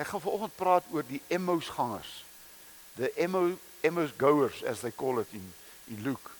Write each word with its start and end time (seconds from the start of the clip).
ek 0.00 0.12
gaan 0.12 0.24
vanoggend 0.24 0.56
praat 0.56 0.86
oor 0.94 1.04
die 1.04 1.20
Emmaus 1.28 1.68
gangers. 1.68 2.24
The 2.96 3.12
Emmaus 3.20 3.58
Emmaus 3.80 4.12
goers 4.16 4.62
as 4.64 4.80
they 4.80 4.92
call 4.92 5.20
it 5.20 5.28
in 5.32 5.52
in 5.88 6.02
Luke. 6.02 6.30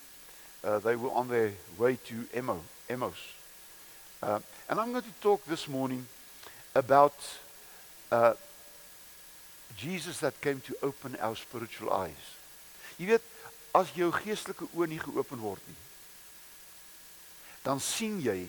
Uh, 0.63 0.79
they 0.79 0.95
were 0.95 1.11
on 1.11 1.27
their 1.27 1.53
way 1.77 1.97
to 2.05 2.27
Emmaus. 2.33 2.65
Emmaus. 2.87 3.21
Uh, 4.21 4.39
and 4.69 4.79
I'm 4.79 4.91
going 4.91 5.03
to 5.03 5.21
talk 5.21 5.45
this 5.45 5.67
morning 5.67 6.05
about 6.75 7.15
uh, 8.11 8.33
Jesus 9.75 10.19
that 10.19 10.39
came 10.41 10.61
to 10.61 10.75
open 10.83 11.17
our 11.19 11.35
spiritual 11.35 11.91
eyes. 11.91 12.37
Jy 12.97 13.07
weet, 13.07 13.29
as 13.73 13.93
jou 13.95 14.11
geestelike 14.13 14.67
oë 14.75 14.89
nie 14.91 14.99
geopen 15.01 15.39
word 15.41 15.63
nie, 15.65 15.79
dan 17.63 17.79
sien 17.81 18.19
jy 18.21 18.43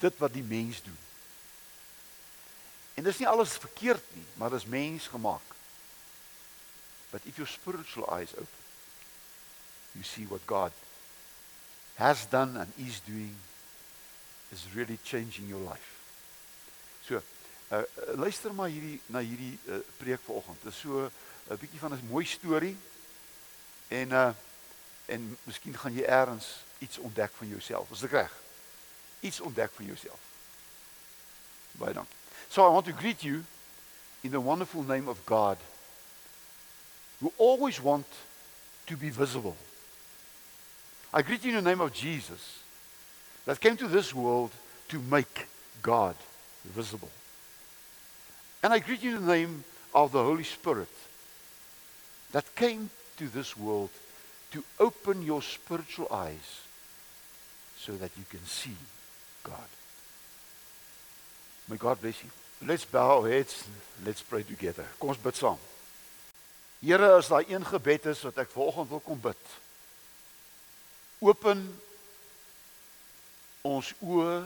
dit 0.00 0.22
wat 0.22 0.32
die 0.34 0.46
mens 0.46 0.80
doen. 0.82 1.07
En 2.98 3.04
dis 3.06 3.18
nie 3.18 3.28
alles 3.30 3.54
verkeerd 3.62 4.14
nie, 4.14 4.24
maar 4.34 4.50
dis 4.50 4.66
mens 4.66 5.06
gemaak. 5.06 5.54
But 7.10 7.20
if 7.24 7.36
your 7.36 7.50
spiritual 7.50 8.08
eyes 8.10 8.32
open, 8.34 8.64
you 9.92 10.04
see 10.04 10.26
what 10.26 10.40
God 10.46 10.72
has 11.94 12.26
done 12.28 12.58
and 12.58 12.72
is 12.76 13.00
doing 13.06 13.36
is 14.50 14.66
really 14.74 14.98
changing 15.04 15.48
your 15.48 15.62
life. 15.62 15.94
So, 17.04 17.22
uh, 17.70 17.82
luister 18.16 18.54
maar 18.54 18.68
hierdie 18.68 19.00
na 19.06 19.22
hierdie 19.22 19.54
uh, 19.68 19.78
preek 19.96 20.20
vanoggend. 20.26 20.62
Dit 20.62 20.72
is 20.72 20.80
so 20.80 21.06
'n 21.06 21.10
uh, 21.52 21.58
bietjie 21.58 21.78
van 21.78 21.94
'n 21.94 22.06
mooi 22.10 22.26
storie 22.26 22.76
en 23.88 24.10
uh 24.10 24.30
en 25.06 25.38
miskien 25.42 25.78
gaan 25.78 25.94
jy 25.94 26.04
eers 26.04 26.64
iets 26.78 26.98
ontdek 26.98 27.32
van 27.32 27.48
jouself. 27.48 27.90
Is 27.90 27.98
dit 27.98 28.10
reg? 28.10 28.32
Iets 29.20 29.40
ontdek 29.40 29.72
van 29.72 29.84
jouself. 29.84 30.20
Baie 31.72 31.94
dankie. 31.94 32.17
So 32.50 32.64
I 32.64 32.70
want 32.70 32.86
to 32.86 32.92
greet 32.92 33.22
you 33.22 33.44
in 34.24 34.30
the 34.30 34.40
wonderful 34.40 34.82
name 34.82 35.08
of 35.08 35.24
God 35.26 35.58
who 37.20 37.32
always 37.38 37.80
want 37.80 38.06
to 38.86 38.96
be 38.96 39.10
visible. 39.10 39.56
I 41.12 41.22
greet 41.22 41.44
you 41.44 41.50
in 41.56 41.64
the 41.64 41.70
name 41.70 41.80
of 41.80 41.92
Jesus 41.92 42.62
that 43.44 43.60
came 43.60 43.76
to 43.78 43.88
this 43.88 44.14
world 44.14 44.50
to 44.88 44.98
make 44.98 45.46
God 45.82 46.16
visible. 46.64 47.10
And 48.62 48.72
I 48.72 48.78
greet 48.78 49.02
you 49.02 49.16
in 49.16 49.26
the 49.26 49.32
name 49.32 49.64
of 49.94 50.12
the 50.12 50.22
Holy 50.22 50.44
Spirit 50.44 50.88
that 52.32 52.54
came 52.54 52.90
to 53.16 53.28
this 53.28 53.56
world 53.56 53.90
to 54.52 54.64
open 54.78 55.22
your 55.22 55.42
spiritual 55.42 56.08
eyes 56.10 56.62
so 57.76 57.92
that 57.92 58.10
you 58.16 58.24
can 58.28 58.44
see 58.44 58.76
God. 59.44 59.68
May 61.68 61.76
God 61.76 62.00
bless 62.00 62.22
you. 62.24 62.30
Let's 62.66 62.84
bow 62.84 63.20
our 63.20 63.28
heads. 63.30 63.64
Let's 64.04 64.22
pray 64.22 64.42
together. 64.42 64.84
Kom 64.98 65.12
ons 65.14 65.20
bid 65.22 65.36
saam. 65.38 65.58
Here, 66.82 67.10
as 67.18 67.30
daai 67.30 67.46
een 67.50 67.66
gebed 67.66 68.06
is 68.10 68.22
wat 68.26 68.38
ek 68.42 68.50
vanoggend 68.54 68.90
wil 68.90 69.02
kom 69.02 69.20
bid. 69.22 69.44
Open 71.22 71.62
ons 73.66 73.92
oë 74.02 74.42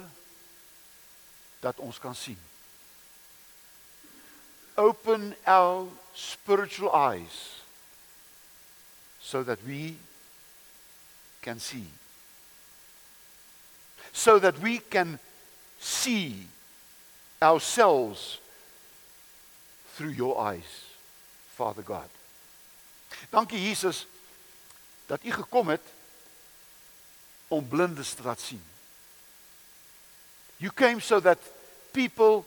dat 1.65 1.81
ons 1.85 1.99
kan 2.01 2.17
sien. 2.17 2.39
Open 4.81 5.33
our 5.45 5.89
spiritual 6.17 6.93
eyes 6.93 7.61
so 9.21 9.43
that 9.43 9.61
we 9.65 9.97
can 11.41 11.61
see. 11.61 11.89
So 14.13 14.39
that 14.39 14.59
we 14.61 14.81
can 14.81 15.19
see 15.81 16.49
ourselves 17.43 18.41
through 19.95 20.13
your 20.13 20.39
eyes, 20.39 20.85
Father 21.55 21.83
God. 21.83 22.09
Dankie 23.31 23.61
Jesus 23.61 24.07
dat 25.07 25.25
u 25.25 25.31
gekom 25.31 25.69
het 25.69 25.83
om 27.49 27.69
blindes 27.69 28.15
te 28.15 28.23
laat 28.23 28.41
sien. 28.41 28.63
You 30.57 30.73
came 30.73 31.01
so 31.01 31.21
that 31.21 31.39
people 31.93 32.45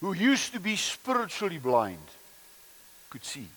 who 0.00 0.12
used 0.12 0.52
to 0.52 0.60
be 0.60 0.76
spiritually 0.76 1.58
blind 1.58 2.08
could 3.08 3.24
see. 3.24 3.48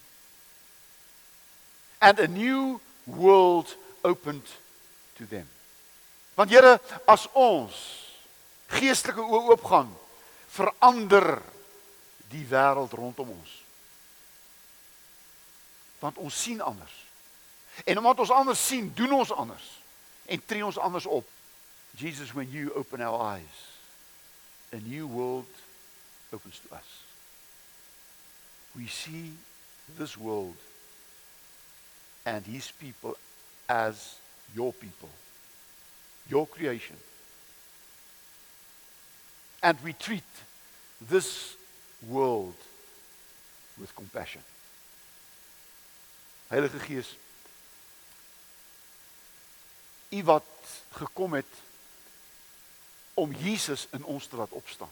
And 1.99 2.19
a 2.19 2.27
new 2.27 2.79
world 3.05 3.75
opened 4.03 4.47
to 5.17 5.25
them. 5.25 5.47
Want 6.35 6.49
Here, 6.49 6.79
as 7.05 7.27
ons 7.33 8.10
geestelike 8.71 9.23
oë 9.23 9.53
oopgaan, 9.53 9.91
verander 10.51 11.41
die 12.31 12.45
wêreld 12.47 12.93
rondom 12.95 13.33
ons. 13.35 13.57
Want 16.01 16.17
ons 16.17 16.41
sien 16.43 16.61
anders. 16.61 16.95
En 17.85 17.97
omdat 17.97 18.19
ons 18.19 18.33
anders 18.35 18.65
sien, 18.67 18.91
doen 18.95 19.19
ons 19.21 19.31
anders 19.31 19.67
en 20.31 20.45
tree 20.45 20.65
ons 20.65 20.77
anders 20.79 21.05
op. 21.05 21.27
Jesus 21.97 22.31
when 22.33 22.49
you 22.51 22.71
open 22.73 23.01
our 23.01 23.19
eyes, 23.35 23.57
a 24.71 24.79
new 24.79 25.07
world 25.07 25.47
opens 26.31 26.59
to 26.59 26.75
us. 26.75 27.03
We 28.75 28.87
see 28.87 29.33
this 29.97 30.17
world 30.17 30.55
and 32.25 32.45
his 32.45 32.71
people 32.71 33.17
as 33.67 34.15
your 34.55 34.73
people. 34.73 35.09
Your 36.29 36.47
creation. 36.47 36.95
And 39.61 39.77
we 39.83 39.93
treat 39.93 40.23
this 41.09 41.55
world 41.99 42.55
with 43.77 43.93
compassion. 43.93 44.43
Heilige 46.47 46.79
Gees, 46.79 47.15
U 50.11 50.23
wat 50.23 50.47
gekom 50.91 51.33
het 51.33 51.47
om 53.13 53.31
Jesus 53.31 53.87
in 53.91 54.03
ons 54.03 54.27
te 54.27 54.35
laat 54.35 54.51
opstaan. 54.51 54.91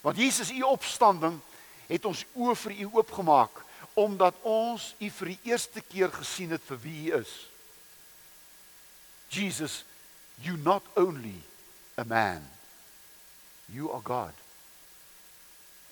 Want 0.00 0.16
Jesus 0.16 0.50
u 0.50 0.62
opstanding 0.62 1.40
het 1.86 2.04
ons 2.04 2.24
oë 2.32 2.56
vir 2.56 2.72
u 2.72 2.88
oopgemaak 2.92 3.62
omdat 3.94 4.34
ons 4.48 4.94
u 4.98 5.10
vir 5.10 5.34
die 5.34 5.52
eerste 5.52 5.82
keer 5.84 6.08
gesien 6.14 6.54
het 6.54 6.62
vir 6.64 6.78
wie 6.80 7.10
u 7.10 7.18
is. 7.18 7.32
Jesus, 9.28 9.82
you 10.40 10.56
not 10.56 10.82
only 10.96 11.36
a 12.00 12.04
man, 12.04 12.40
you 13.68 13.90
are 13.90 14.00
God. 14.00 14.32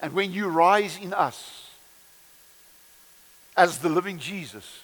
And 0.00 0.12
when 0.12 0.32
you 0.32 0.48
rise 0.48 0.98
in 1.00 1.12
us 1.12 1.68
as 3.56 3.78
the 3.78 3.88
living 3.88 4.18
Jesus, 4.18 4.82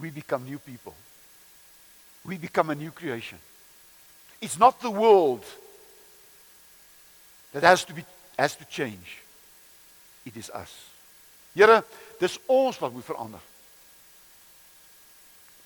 we 0.00 0.10
become 0.10 0.44
new 0.44 0.58
people. 0.58 0.94
We 2.24 2.36
become 2.36 2.70
a 2.70 2.74
new 2.74 2.90
creation. 2.90 3.38
It's 4.40 4.58
not 4.58 4.80
the 4.80 4.90
world 4.90 5.44
that 7.52 7.62
has 7.62 7.84
to 7.84 7.94
be 7.94 8.04
has 8.38 8.54
to 8.56 8.64
change. 8.66 9.22
It 10.26 10.36
is 10.36 10.50
us. 10.50 10.90
Here, 11.54 11.82
dis 12.20 12.38
ons 12.46 12.76
wat 12.78 12.92
moet 12.92 13.04
verander. 13.04 13.40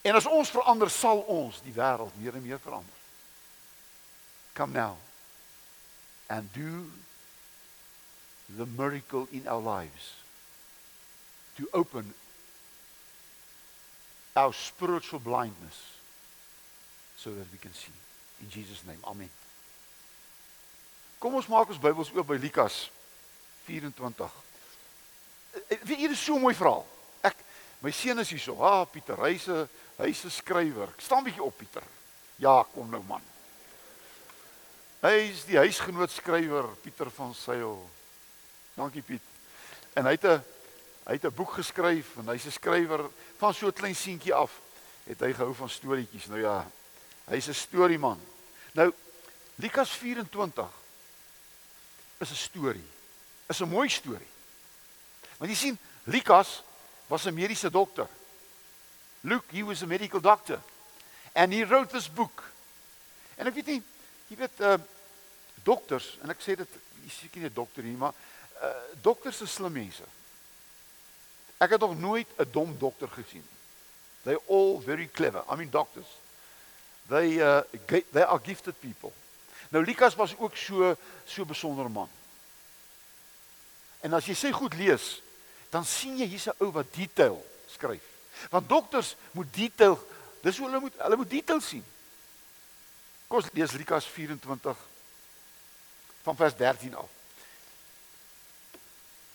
En 0.03 0.15
as 0.15 0.27
ons 0.27 0.51
verander, 0.51 0.91
sal 0.91 1.25
ons 1.27 1.59
die 1.65 1.75
wêreld 1.75 2.15
meer 2.21 2.37
en 2.37 2.45
meer 2.45 2.63
verander. 2.63 2.95
Come 4.55 4.73
now 4.73 5.10
and 6.31 6.53
do 6.55 6.87
the 8.57 8.67
miracle 8.67 9.29
in 9.33 9.47
our 9.49 9.61
lives 9.61 10.15
to 11.59 11.69
open 11.75 12.15
our 14.37 14.53
spiritual 14.53 15.19
blindness 15.19 15.99
so 17.17 17.31
that 17.31 17.47
we 17.53 17.59
can 17.59 17.75
see 17.75 17.93
in 18.41 18.49
Jesus 18.49 18.87
name. 18.87 18.99
Amen. 19.05 19.29
Kom 21.21 21.35
ons 21.37 21.51
maak 21.53 21.69
ons 21.69 21.83
Bybels 21.83 22.09
oop 22.15 22.31
by 22.31 22.39
Lukas 22.41 22.89
24. 23.67 24.31
Wie 25.85 25.99
hier 25.99 26.11
is 26.11 26.23
so 26.23 26.37
'n 26.37 26.41
mooi 26.41 26.55
verhaal. 26.55 26.87
Ek 27.21 27.37
my 27.83 27.91
seun 27.91 28.19
is 28.19 28.31
hier 28.31 28.39
so. 28.39 28.57
Ah, 28.63 28.85
Pieter, 28.85 29.19
hy's 29.21 29.49
'n 29.49 29.69
hy's 29.99 30.25
'n 30.25 30.31
skrywer. 30.31 30.89
Staan 30.97 31.25
bietjie 31.25 31.43
op, 31.43 31.59
Pieter. 31.59 31.83
Ja, 32.37 32.65
kom 32.73 32.89
nou 32.89 33.03
man. 33.05 33.23
Hy's 35.01 35.47
die 35.49 35.57
huisgenoot 35.57 36.13
skrywer 36.13 36.67
Pieter 36.83 37.09
van 37.17 37.33
Sail. 37.35 37.79
Dankie 38.77 39.01
Piet. 39.03 39.25
En 39.97 40.05
hy 40.05 40.13
het 40.13 40.25
'n 40.25 40.43
hy 41.09 41.13
het 41.17 41.25
'n 41.25 41.35
boek 41.35 41.53
geskryf 41.57 42.17
en 42.17 42.29
hy's 42.29 42.45
'n 42.45 42.53
skrywer 42.53 43.09
van 43.39 43.55
so 43.55 43.67
'n 43.67 43.73
klein 43.73 43.97
seentjie 43.97 44.35
af. 44.35 44.61
Het 45.05 45.21
hy 45.21 45.33
gehou 45.33 45.55
van 45.55 45.69
storieetjies. 45.69 46.27
Nou 46.27 46.41
ja, 46.41 46.71
hy's 47.25 47.49
'n 47.49 47.55
storieman. 47.55 48.21
Nou 48.73 48.93
Lukas 49.55 49.91
24 49.91 50.69
is 52.19 52.31
'n 52.31 52.35
storie. 52.35 52.89
Is 53.49 53.61
'n 53.61 53.69
mooi 53.69 53.89
storie. 53.89 54.31
Want 55.39 55.51
jy 55.51 55.57
sien, 55.57 55.79
Lukas 56.05 56.63
was 57.07 57.25
'n 57.25 57.35
mediese 57.35 57.71
dokter. 57.71 58.07
Luke, 59.21 59.57
he 59.57 59.65
was 59.65 59.83
a 59.83 59.87
medical 59.87 60.21
doctor. 60.21 60.61
And 61.33 61.53
he 61.53 61.65
wrote 61.65 61.91
this 61.93 62.13
book. 62.13 62.43
En 63.37 63.47
ek 63.47 63.55
weet 63.55 63.67
nie, 63.67 63.83
jy 64.31 64.37
weet 64.39 64.65
uh 64.65 64.79
dokters 65.67 66.15
en 66.25 66.33
ek 66.33 66.41
sê 66.41 66.57
dit 66.57 66.77
jy 67.05 67.11
seker 67.13 67.43
nie 67.43 67.51
'n 67.51 67.55
dokter 67.55 67.85
hier 67.85 67.99
maar 67.99 68.15
uh, 68.63 68.73
dokters 69.03 69.41
is 69.45 69.53
slim 69.53 69.73
mense. 69.73 70.05
Ek 71.61 71.71
het 71.71 71.81
nog 71.81 71.99
nooit 71.99 72.29
'n 72.39 72.49
dom 72.53 72.73
dokter 72.79 73.09
gesien 73.09 73.45
nie. 73.45 73.59
They 74.23 74.37
all 74.49 74.81
very 74.81 75.09
clever. 75.09 75.45
I 75.51 75.57
mean 75.57 75.71
doctors. 75.71 76.07
They 77.09 77.41
uh 77.41 77.63
they 78.13 78.23
are 78.23 78.41
gifted 78.43 78.81
people. 78.81 79.13
Nou 79.69 79.85
Lukas 79.85 80.15
was 80.15 80.37
ook 80.39 80.57
so 80.57 80.97
so 81.25 81.45
besondere 81.45 81.89
man. 81.89 82.09
En 84.01 84.13
as 84.13 84.27
jy 84.27 84.35
sy 84.35 84.53
goed 84.53 84.75
lees, 84.75 85.21
dan 85.71 85.85
sien 85.85 86.19
jy 86.19 86.27
hier's 86.27 86.49
'n 86.49 86.57
ou 86.59 86.73
wat 86.73 86.95
detail 86.95 87.37
skryf. 87.69 88.05
Want 88.51 88.69
dokters 88.69 89.17
moet 89.33 89.55
detail, 89.55 89.99
dis 90.43 90.59
hoe 90.59 90.67
hulle 90.67 90.81
moet 90.81 90.95
hulle 90.97 91.17
moet 91.17 91.31
detail 91.31 91.61
sien. 91.61 91.85
Kom 93.31 93.39
ons 93.39 93.53
lees 93.55 93.73
Lukas 93.79 94.09
24 94.11 94.79
van 96.27 96.37
vers 96.37 96.57
13 96.57 96.97
af. 96.99 97.11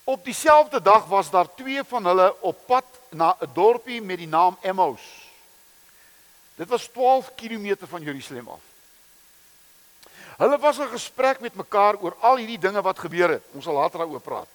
Op 0.04 0.26
dieselfde 0.26 0.82
dag 0.82 1.06
was 1.06 1.30
daar 1.32 1.48
twee 1.56 1.84
van 1.84 2.06
hulle 2.06 2.42
op 2.42 2.66
pad 2.66 2.86
na 3.10 3.38
'n 3.40 3.50
dorpie 3.54 4.02
met 4.02 4.18
die 4.18 4.28
naam 4.28 4.58
Emmaus. 4.62 5.02
Dit 6.56 6.68
was 6.68 6.88
12 6.88 7.36
km 7.36 7.76
van 7.88 8.02
Jerusalem 8.02 8.48
af. 8.48 8.60
Hulle 10.38 10.58
was 10.58 10.78
in 10.78 10.88
gesprek 10.88 11.40
met 11.40 11.56
mekaar 11.56 11.96
oor 12.02 12.16
al 12.20 12.36
hierdie 12.36 12.60
dinge 12.60 12.82
wat 12.82 13.00
gebeur 13.00 13.30
het. 13.30 13.44
Ons 13.52 13.64
sal 13.64 13.74
later 13.74 14.00
daaroor 14.00 14.22
praat. 14.22 14.48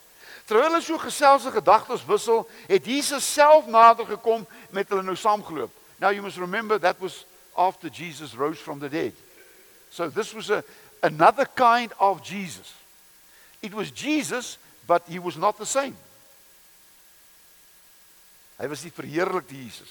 Terwyl 0.45 0.69
hulle 0.69 0.83
so 0.83 0.99
geselse 0.99 1.51
gedagtes 1.51 2.05
wissel, 2.05 2.49
het 2.67 2.85
Jesus 2.85 3.33
self 3.33 3.67
nader 3.67 4.07
gekom 4.07 4.47
met 4.71 4.89
hulle 4.89 5.03
nou 5.03 5.17
saamgeloop. 5.17 5.71
Now 5.97 6.11
you 6.13 6.23
must 6.23 6.37
remember 6.37 6.81
that 6.81 6.99
was 6.99 7.25
after 7.55 7.89
Jesus 7.89 8.35
rose 8.35 8.61
from 8.61 8.79
the 8.79 8.89
dead. 8.89 9.15
So 9.91 10.09
this 10.09 10.33
was 10.35 10.51
a 10.51 10.65
another 11.03 11.47
kind 11.47 11.93
of 11.99 12.23
Jesus. 12.23 12.73
It 13.63 13.75
was 13.75 13.91
Jesus, 13.91 14.59
but 14.87 15.03
he 15.09 15.19
was 15.19 15.37
not 15.37 15.59
the 15.59 15.67
same. 15.67 15.97
Hy 18.59 18.67
was 18.69 18.85
nie 18.85 18.93
verheerlikte 18.93 19.57
Jesus. 19.57 19.89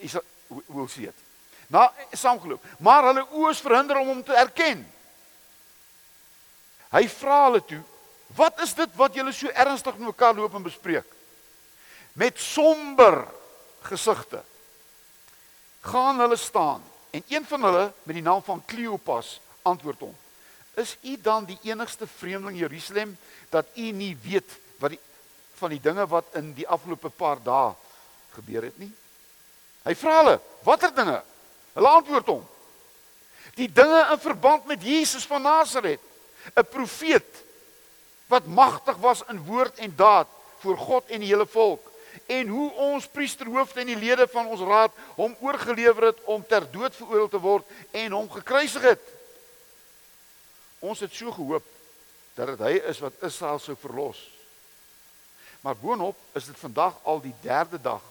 Hy 0.00 0.08
sal 0.08 0.24
we'll 0.68 0.88
see 0.88 1.04
it. 1.04 1.16
Na 1.68 1.90
saamgeloop, 2.16 2.64
maar 2.80 3.10
hulle 3.10 3.26
oë 3.36 3.52
is 3.52 3.60
verhinder 3.60 3.98
om 4.00 4.14
hom 4.14 4.22
te 4.24 4.36
erken. 4.40 4.80
Hy 6.88 7.04
vra 7.12 7.42
hulle 7.44 7.60
toe, 7.60 7.82
"Wat 8.36 8.60
is 8.64 8.72
dit 8.72 8.94
wat 8.96 9.14
julle 9.14 9.32
so 9.32 9.48
ernstig 9.52 9.98
met 9.98 10.08
mekaar 10.08 10.34
loop 10.34 10.54
en 10.54 10.62
bespreek?" 10.62 11.04
Met 12.16 12.38
somber 12.40 13.28
gesigte 13.82 14.42
gaan 15.80 16.18
hulle 16.18 16.36
staan 16.36 16.82
en 17.10 17.24
een 17.28 17.44
van 17.44 17.62
hulle 17.62 17.92
met 18.02 18.14
die 18.14 18.24
naam 18.24 18.42
van 18.42 18.64
Kleopas 18.64 19.40
antwoord 19.62 20.00
hom: 20.00 20.16
"Is 20.74 20.96
u 21.00 21.16
dan 21.20 21.44
die 21.44 21.58
enigste 21.62 22.06
vreemdeling 22.06 22.56
in 22.56 22.68
Jerusalem 22.68 23.18
dat 23.48 23.66
u 23.74 23.90
nie 23.90 24.16
weet 24.22 24.50
wat 24.78 24.90
die 24.90 25.00
van 25.58 25.70
die 25.70 25.80
dinge 25.80 26.06
wat 26.06 26.24
in 26.32 26.52
die 26.54 26.68
afgelope 26.68 27.08
paar 27.08 27.42
dae 27.42 27.74
gebeur 28.36 28.62
het 28.62 28.78
nie?" 28.78 28.92
Hy 29.82 29.94
vra 29.94 30.16
hulle: 30.22 30.40
"Watter 30.62 30.94
dinge?" 30.94 31.22
Hulle 31.72 31.88
antwoord 31.88 32.26
hom: 32.26 32.46
"Die 33.54 33.72
dinge 33.72 34.06
in 34.12 34.18
verband 34.18 34.66
met 34.66 34.82
Jesus 34.82 35.26
van 35.26 35.42
Nasaret, 35.42 36.00
'n 36.54 36.64
profeet 36.70 37.44
wat 38.26 38.46
magtig 38.46 38.96
was 38.96 39.22
in 39.28 39.44
woord 39.44 39.78
en 39.78 39.96
daad 39.96 40.28
voor 40.58 40.78
God 40.78 41.06
en 41.06 41.20
die 41.20 41.28
hele 41.28 41.46
volk." 41.46 41.87
En 42.26 42.48
hoe 42.48 42.72
ons 42.72 43.06
priesterhoofde 43.06 43.80
en 43.80 43.86
die 43.86 43.98
lede 43.98 44.26
van 44.32 44.46
ons 44.46 44.60
raad 44.60 44.94
hom 45.14 45.36
oorgelewer 45.40 46.10
het 46.10 46.24
om 46.24 46.46
ter 46.46 46.70
dood 46.70 46.94
veroordeel 46.94 47.28
te 47.28 47.40
word 47.42 47.64
en 47.90 48.12
hom 48.12 48.30
gekruisig 48.30 48.82
het. 48.82 49.04
Ons 50.78 51.00
het 51.00 51.14
so 51.14 51.32
gehoop 51.34 51.64
dat 52.34 52.52
dit 52.52 52.66
hy 52.66 52.74
is 52.90 53.00
wat 53.02 53.22
Israel 53.26 53.58
sou 53.58 53.76
verlos. 53.78 54.20
Maar 55.60 55.76
boonop 55.76 56.16
is 56.38 56.46
dit 56.46 56.58
vandag 56.58 56.94
al 57.02 57.20
die 57.20 57.34
derde 57.42 57.80
dag 57.82 58.02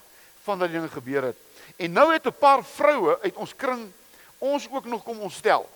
van 0.44 0.60
dat 0.60 0.72
dinge 0.72 0.90
gebeur 0.92 1.24
het. 1.32 1.40
En 1.76 1.92
nou 1.92 2.12
het 2.14 2.26
'n 2.26 2.40
paar 2.40 2.64
vroue 2.64 3.20
uit 3.22 3.36
ons 3.36 3.56
kring 3.56 3.92
ons 4.38 4.68
ook 4.72 4.86
nog 4.86 5.04
kom 5.04 5.20
ontstel. 5.20 5.70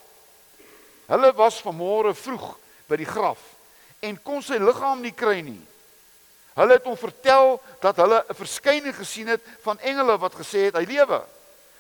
Hulle 1.05 1.33
was 1.33 1.63
vanmôre 1.63 2.13
vroeg 2.13 2.57
by 2.87 2.95
die 2.95 3.05
graf 3.05 3.39
en 3.99 4.21
kon 4.21 4.41
sy 4.41 4.57
liggaam 4.57 5.01
nie 5.01 5.13
kry 5.13 5.39
nie. 5.39 5.61
Hulle 6.53 6.73
het 6.73 6.83
hom 6.83 6.97
vertel 6.97 7.61
dat 7.79 7.95
hulle 7.95 8.25
'n 8.27 8.35
verskyning 8.35 8.95
gesien 8.95 9.27
het 9.27 9.41
van 9.61 9.79
engele 9.79 10.17
wat 10.17 10.33
gesê 10.35 10.67
het 10.67 10.75
hy 10.75 10.83
lewe. 10.83 11.23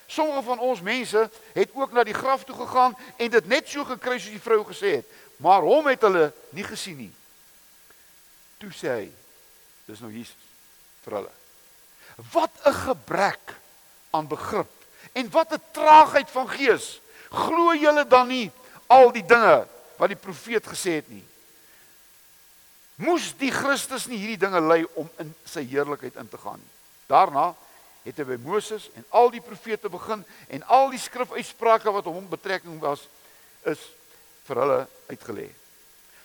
Sommige 0.07 0.43
van 0.43 0.59
ons 0.59 0.81
mense 0.81 1.29
het 1.53 1.69
ook 1.73 1.91
na 1.91 2.03
die 2.03 2.13
graf 2.13 2.43
toe 2.43 2.55
gegaan 2.55 2.97
en 3.17 3.29
dit 3.29 3.45
net 3.47 3.67
so 3.67 3.83
gekry 3.83 4.19
soos 4.19 4.31
die 4.31 4.41
vrou 4.41 4.63
gesê 4.63 4.95
het, 4.95 5.05
maar 5.37 5.61
hom 5.61 5.87
het 5.87 6.01
hulle 6.01 6.33
nie 6.49 6.63
gesien 6.63 6.97
nie. 6.97 7.13
Toe 8.57 8.71
sê 8.71 8.87
hy, 8.87 9.11
dis 9.85 9.99
nou 9.99 10.11
Jesus 10.11 10.35
vir 11.03 11.13
hulle. 11.13 11.31
Wat 12.31 12.51
'n 12.65 12.73
gebrek 12.73 13.55
aan 14.11 14.27
begrip 14.27 14.71
en 15.13 15.29
wat 15.31 15.53
'n 15.53 15.63
traagheid 15.71 16.29
van 16.29 16.49
gees. 16.49 16.99
Glo 17.29 17.73
julle 17.73 18.07
dan 18.07 18.27
nie 18.27 18.51
al 18.87 19.11
die 19.11 19.25
dinge 19.25 19.67
wat 19.97 20.07
die 20.07 20.19
profeet 20.19 20.67
gesê 20.67 20.99
het 20.99 21.09
nie? 21.09 21.30
Moes 23.01 23.31
die 23.39 23.49
Christus 23.53 24.05
nie 24.09 24.19
hierdie 24.21 24.39
dinge 24.43 24.61
ly 24.61 24.83
om 24.99 25.09
in 25.21 25.31
sy 25.49 25.63
heerlikheid 25.65 26.19
in 26.21 26.29
te 26.29 26.37
gaan 26.37 26.59
nie? 26.61 26.73
Daarna 27.09 27.51
het 28.05 28.17
hy 28.17 28.25
by 28.29 28.37
Moses 28.41 28.87
en 28.97 29.05
al 29.17 29.31
die 29.33 29.41
profete 29.43 29.89
begin 29.89 30.21
en 30.53 30.63
al 30.69 30.89
die 30.93 31.01
skrifuitsprake 31.01 31.91
wat 31.93 32.09
hom 32.09 32.29
betrekking 32.29 32.77
was 32.81 33.07
is 33.69 33.81
vir 34.47 34.61
hulle 34.63 34.79
uitgelê. 35.09 35.49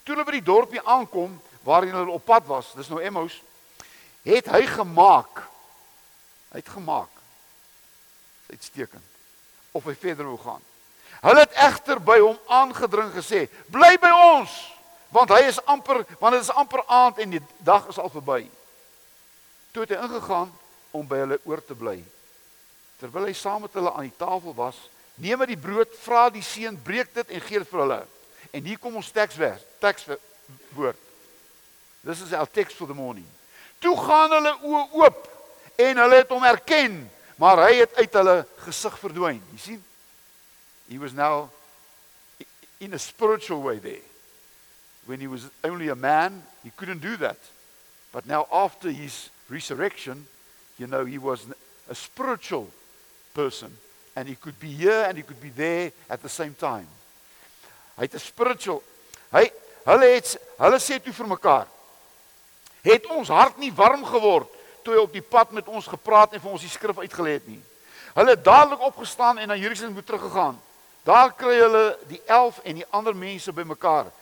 Toe 0.04 0.14
hulle 0.14 0.28
by 0.28 0.36
die 0.36 0.46
dorpie 0.46 0.84
aankom 0.84 1.34
waarheen 1.66 1.96
hulle 1.96 2.14
op 2.14 2.24
pad 2.28 2.46
was, 2.48 2.70
dis 2.78 2.88
nou 2.92 3.00
Emmaus, 3.02 3.40
het 4.26 4.48
hy 4.52 4.62
gemaak. 4.70 5.42
Hy 6.52 6.62
het 6.62 6.72
gemaak. 6.76 7.12
Uitstekend. 8.52 9.14
Of 9.74 9.88
hy 9.88 9.96
verder 9.98 10.28
wou 10.28 10.38
gaan. 10.44 10.62
Hulle 11.24 11.42
het 11.42 11.56
egter 11.66 12.00
by 12.04 12.20
hom 12.22 12.38
aangedring 12.46 13.10
gesê: 13.16 13.46
"Bly 13.72 13.96
by 14.00 14.12
ons, 14.36 14.52
want 15.16 15.32
hy 15.32 15.46
is 15.48 15.60
amper, 15.64 16.04
want 16.20 16.36
dit 16.36 16.44
is 16.44 16.52
amper 16.52 16.84
aand 16.86 17.18
en 17.24 17.36
die 17.36 17.42
dag 17.64 17.88
is 17.88 17.98
al 17.98 18.12
verby." 18.12 18.44
Toe 19.72 19.84
het 19.84 19.96
hy 19.96 20.04
ingegaan 20.04 20.52
om 20.96 21.08
by 21.08 21.22
hulle 21.24 21.40
oor 21.44 21.60
te 21.64 21.76
bly. 21.76 21.98
Terwyl 23.00 23.28
hy 23.28 23.34
saam 23.36 23.66
met 23.66 23.74
hulle 23.76 23.92
aan 23.92 24.08
die 24.08 24.16
tafel 24.16 24.54
was, 24.56 24.78
neem 25.20 25.40
hy 25.42 25.50
die 25.50 25.60
brood, 25.60 25.92
vra 26.00 26.28
die 26.32 26.44
seun, 26.44 26.78
breek 26.80 27.12
dit 27.16 27.34
en 27.36 27.44
gee 27.44 27.60
dit 27.60 27.68
vir 27.68 27.82
hulle. 27.84 27.98
En 28.56 28.64
hier 28.64 28.80
kom 28.80 28.96
ons 28.96 29.10
teksvers, 29.12 29.64
tekswoord. 29.84 31.02
This 32.06 32.22
is 32.22 32.32
our 32.32 32.46
text 32.46 32.78
for 32.78 32.88
the 32.88 32.96
morning. 32.96 33.26
Toe 33.84 33.96
gaan 33.98 34.32
hulle 34.32 34.54
oë 34.64 34.84
oop 35.02 35.22
en 35.84 36.00
hulle 36.00 36.22
het 36.22 36.32
hom 36.32 36.44
erken, 36.48 36.98
maar 37.36 37.66
hy 37.66 37.82
het 37.82 38.00
uit 38.00 38.18
hulle 38.20 38.36
gesig 38.64 38.96
verdwyn. 39.02 39.42
Jy 39.52 39.60
sien? 39.60 39.84
He 40.88 40.98
was 41.02 41.12
now 41.12 41.50
in 42.80 42.94
a 42.94 42.98
spiritual 42.98 43.60
way 43.62 43.80
there. 43.80 44.04
When 45.06 45.20
he 45.20 45.26
was 45.26 45.48
only 45.62 45.88
a 45.88 45.94
man, 45.94 46.42
he 46.62 46.70
couldn't 46.70 47.00
do 47.00 47.16
that. 47.18 47.38
But 48.12 48.26
now 48.26 48.46
after 48.50 48.90
his 48.90 49.30
resurrection, 49.48 50.26
You 50.78 50.86
know, 50.86 51.04
he 51.04 51.18
was 51.18 51.46
a 51.88 51.94
spiritual 51.94 52.68
person 53.34 53.72
and 54.14 54.28
he 54.28 54.34
could 54.34 54.58
be 54.60 54.68
here 54.68 55.04
and 55.08 55.16
he 55.16 55.22
could 55.22 55.40
be 55.40 55.48
there 55.48 55.92
at 56.08 56.22
the 56.22 56.28
same 56.28 56.54
time. 56.54 56.86
Hy 57.96 58.02
het 58.02 58.14
'n 58.14 58.18
spiritual. 58.18 58.82
Hy 59.32 59.50
hulle 59.84 60.06
het 60.14 60.38
hulle 60.58 60.78
sê 60.78 61.00
toe 61.00 61.12
vir 61.12 61.26
mekaar. 61.26 61.66
Het 62.82 63.06
ons 63.06 63.28
hart 63.28 63.58
nie 63.58 63.72
warm 63.72 64.04
geword 64.04 64.48
toe 64.82 64.94
hy 64.94 65.00
op 65.00 65.12
die 65.12 65.22
pad 65.22 65.50
met 65.50 65.66
ons 65.66 65.86
gepraat 65.86 66.32
en 66.32 66.40
vir 66.40 66.50
ons 66.50 66.60
die 66.60 66.70
skrif 66.70 66.98
uitgelê 66.98 67.32
het 67.32 67.48
nie. 67.48 67.62
Hulle 68.14 68.30
het 68.30 68.44
dadelik 68.44 68.80
opgestaan 68.80 69.38
en 69.38 69.48
na 69.48 69.56
Jerusalem 69.56 69.94
toe 69.94 70.04
teruggegaan. 70.04 70.60
Daar 71.04 71.32
kry 71.32 71.56
hulle 71.58 71.98
die 72.08 72.20
11 72.26 72.60
en 72.64 72.74
die 72.74 72.86
ander 72.90 73.16
mense 73.16 73.52
bymekaar 73.52 74.12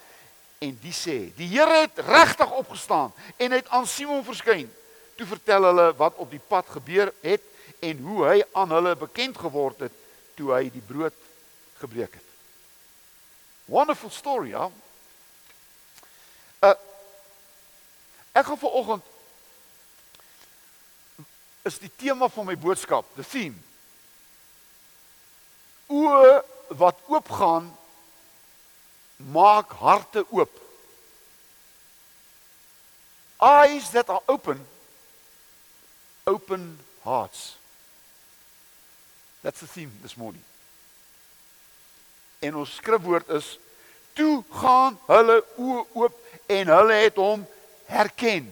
en 0.64 0.78
die 0.82 0.94
sê: 0.96 1.18
"Die 1.36 1.48
Here 1.52 1.82
het 1.84 1.98
regtig 1.98 2.50
opgestaan 2.50 3.12
en 3.36 3.52
het 3.52 3.68
aan 3.68 3.86
Simon 3.86 4.24
verskyn." 4.24 4.70
Toe 5.14 5.26
vertel 5.26 5.62
hulle 5.68 5.92
wat 5.96 6.16
op 6.18 6.30
die 6.30 6.42
pad 6.48 6.66
gebeur 6.68 7.12
het 7.22 7.42
en 7.80 7.98
hoe 8.02 8.24
hy 8.26 8.38
aan 8.52 8.72
hulle 8.72 8.96
bekend 8.96 9.38
geword 9.38 9.86
het 9.86 9.92
toe 10.34 10.50
hy 10.54 10.70
die 10.72 10.82
brood 10.82 11.14
gebreek 11.78 12.16
het. 12.16 12.28
Wonderful 13.64 14.10
story, 14.10 14.50
ja. 14.50 14.70
Uh 16.60 16.74
Ek 18.34 18.46
gaan 18.46 18.58
vanoggend 18.58 19.04
is 21.62 21.78
die 21.78 21.90
tema 21.96 22.26
van 22.28 22.48
my 22.48 22.56
boodskap, 22.58 23.06
the 23.14 23.22
theme. 23.22 23.54
O 25.86 26.42
wat 26.74 26.98
oopgaan 27.06 27.68
maak 29.16 29.72
harte 29.72 30.24
oop. 30.32 30.60
Eyes 33.40 33.90
that 33.90 34.08
are 34.08 34.22
open 34.28 34.60
open 36.26 36.78
hearts. 37.02 37.56
That's 39.42 39.60
the 39.60 39.66
theme 39.66 39.92
this 40.02 40.16
morning. 40.16 40.42
En 42.40 42.54
ons 42.54 42.74
skrifwoord 42.74 43.28
is 43.28 43.58
Toe 44.14 44.44
gaan 44.54 44.94
hulle 45.08 45.40
oë 45.58 45.80
oop 45.98 46.18
en 46.46 46.68
hulle 46.70 46.98
het 47.02 47.16
hom 47.18 47.40
herken. 47.90 48.46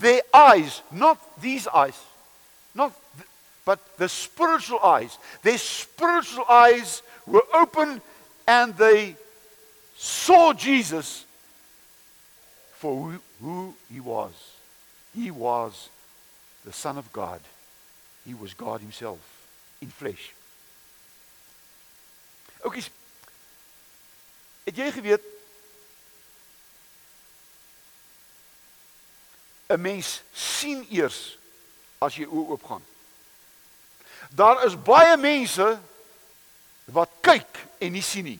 Their 0.00 0.22
eyes, 0.32 0.80
not 0.90 1.20
these 1.42 1.68
eyes, 1.68 1.98
not 2.74 2.94
th 3.18 3.26
but 3.66 3.78
the 3.98 4.08
spiritual 4.08 4.80
eyes. 4.80 5.18
Their 5.42 5.58
spiritual 5.58 6.48
eyes 6.48 7.02
were 7.26 7.44
open 7.52 8.00
and 8.46 8.76
they 8.76 9.16
saw 9.96 10.52
Jesus 10.52 11.24
for 12.72 12.94
who, 12.94 13.20
who 13.40 13.74
he 13.92 14.00
was. 14.00 14.32
He 15.14 15.30
was 15.30 15.88
the 16.64 16.72
Son 16.72 16.96
of 16.98 17.12
God. 17.12 17.40
He 18.26 18.34
was 18.34 18.54
God 18.54 18.80
Himself 18.80 19.18
in 19.80 19.88
flesh. 19.88 20.32
Oukies. 22.64 22.90
Het 24.64 24.76
jy 24.76 24.90
geweet 24.92 25.24
'n 29.70 29.80
mens 29.80 30.22
sien 30.32 30.84
eers 30.90 31.38
as 31.98 32.16
jy 32.18 32.26
oë 32.26 32.52
oop 32.54 32.64
gaan. 32.64 32.84
Daar 34.34 34.64
is 34.66 34.76
baie 34.76 35.16
mense 35.16 35.78
wat 36.84 37.10
kyk 37.24 37.60
sien 38.02 38.24
nie. 38.24 38.38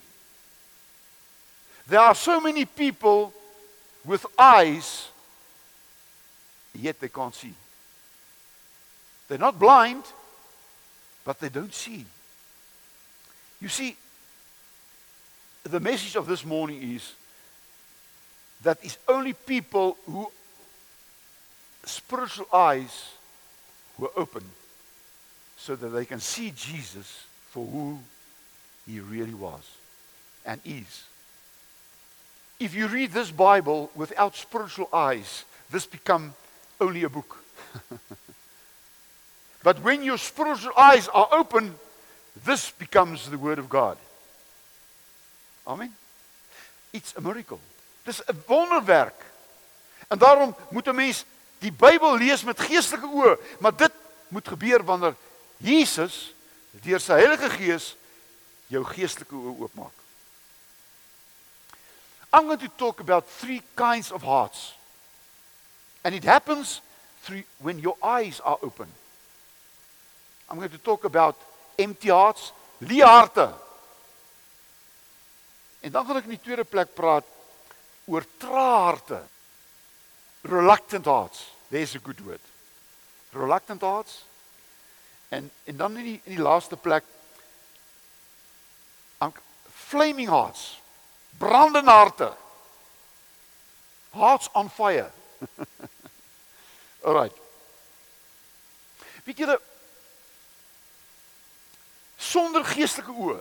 There 1.86 2.00
are 2.00 2.14
so 2.14 2.40
many 2.40 2.64
people 2.64 3.32
with 4.04 4.24
eyes 4.38 5.08
yet 6.74 7.00
they 7.00 7.08
can't 7.08 7.34
see. 7.34 7.54
They're 9.28 9.38
not 9.38 9.58
blind 9.58 10.04
but 11.24 11.38
they 11.38 11.48
don't 11.48 11.74
see. 11.74 12.04
You 13.60 13.68
see 13.68 13.96
the 15.64 15.80
message 15.80 16.16
of 16.16 16.26
this 16.26 16.44
morning 16.44 16.94
is 16.94 17.12
that 18.62 18.78
it's 18.82 18.98
only 19.08 19.32
people 19.32 19.96
who 20.06 20.30
spiritual 21.84 22.46
eyes 22.52 23.10
were 23.98 24.10
open 24.16 24.44
so 25.56 25.76
that 25.76 25.88
they 25.88 26.04
can 26.04 26.20
see 26.20 26.50
Jesus 26.50 27.24
for 27.50 27.66
who 27.66 27.98
he 28.90 29.00
really 29.00 29.34
was 29.34 29.62
and 30.44 30.60
is. 30.64 31.04
If 32.58 32.74
you 32.74 32.88
read 32.88 33.12
this 33.12 33.30
Bible 33.30 33.90
without 33.94 34.34
spiritual 34.34 34.88
eyes, 34.92 35.44
this 35.70 35.86
become 35.86 36.34
only 36.80 37.04
a 37.04 37.08
book. 37.08 37.42
but 39.62 39.80
when 39.82 40.02
your 40.02 40.18
spiritual 40.18 40.72
eyes 40.76 41.08
are 41.08 41.28
open, 41.32 41.74
this 42.44 42.70
becomes 42.70 43.30
the 43.30 43.38
word 43.38 43.58
of 43.58 43.68
God. 43.68 43.96
Amen. 45.66 45.92
It's 46.92 47.14
a 47.16 47.20
miracle. 47.20 47.60
Dis 48.04 48.20
'n 48.26 48.42
wonderwerk. 48.46 49.24
En 50.08 50.18
daarom 50.18 50.56
moet 50.70 50.86
'n 50.86 50.94
mens 50.94 51.24
die 51.58 51.72
Bybel 51.72 52.16
lees 52.16 52.42
met 52.42 52.60
geestelike 52.60 53.06
oë, 53.06 53.38
maar 53.58 53.76
dit 53.76 53.92
moet 54.28 54.48
gebeur 54.48 54.84
wanneer 54.84 55.14
Jesus 55.56 56.34
deur 56.70 57.00
sy 57.00 57.12
Heilige 57.12 57.50
Gees 57.50 57.96
jou 58.70 58.84
geestelike 58.86 59.34
oë 59.36 59.56
oopmaak. 59.66 59.96
I'm 62.32 62.46
going 62.46 62.62
to 62.62 62.70
talk 62.78 63.00
about 63.00 63.26
three 63.26 63.62
kinds 63.74 64.12
of 64.12 64.22
hearts. 64.22 64.74
And 66.04 66.14
it 66.14 66.24
happens 66.24 66.80
through 67.22 67.42
when 67.58 67.78
your 67.78 67.96
eyes 68.02 68.40
are 68.40 68.58
open. 68.62 68.86
I'm 70.48 70.58
going 70.58 70.70
to 70.70 70.78
talk 70.78 71.04
about 71.04 71.36
empty 71.78 72.08
hearts, 72.08 72.52
leë 72.80 73.04
harte. 73.04 73.50
En 75.80 75.92
dan 75.92 76.06
gaan 76.06 76.20
ek 76.20 76.28
in 76.28 76.36
die 76.36 76.44
tweede 76.44 76.64
plek 76.68 76.94
praat 76.94 77.26
oor 78.10 78.24
trae 78.38 78.70
harte 78.86 79.20
reluctant 80.42 81.04
hearts. 81.04 81.50
There's 81.70 81.94
a 81.94 81.98
good 81.98 82.20
word. 82.24 82.40
Reluctant 83.32 83.80
hearts. 83.80 84.24
En 85.28 85.50
en 85.64 85.76
dan 85.76 85.96
in 85.96 86.04
die 86.04 86.20
in 86.24 86.36
die 86.36 86.42
laaste 86.42 86.76
plek 86.76 87.04
flaming 89.90 90.28
hearts. 90.28 90.80
Brandende 91.38 91.90
harte. 91.90 92.32
Hearts 94.10 94.48
on 94.52 94.70
fire. 94.70 95.10
Alright. 97.06 97.36
Weet 99.24 99.38
julle 99.38 99.60
sonder 102.20 102.64
geestelike 102.64 103.12
oë 103.12 103.40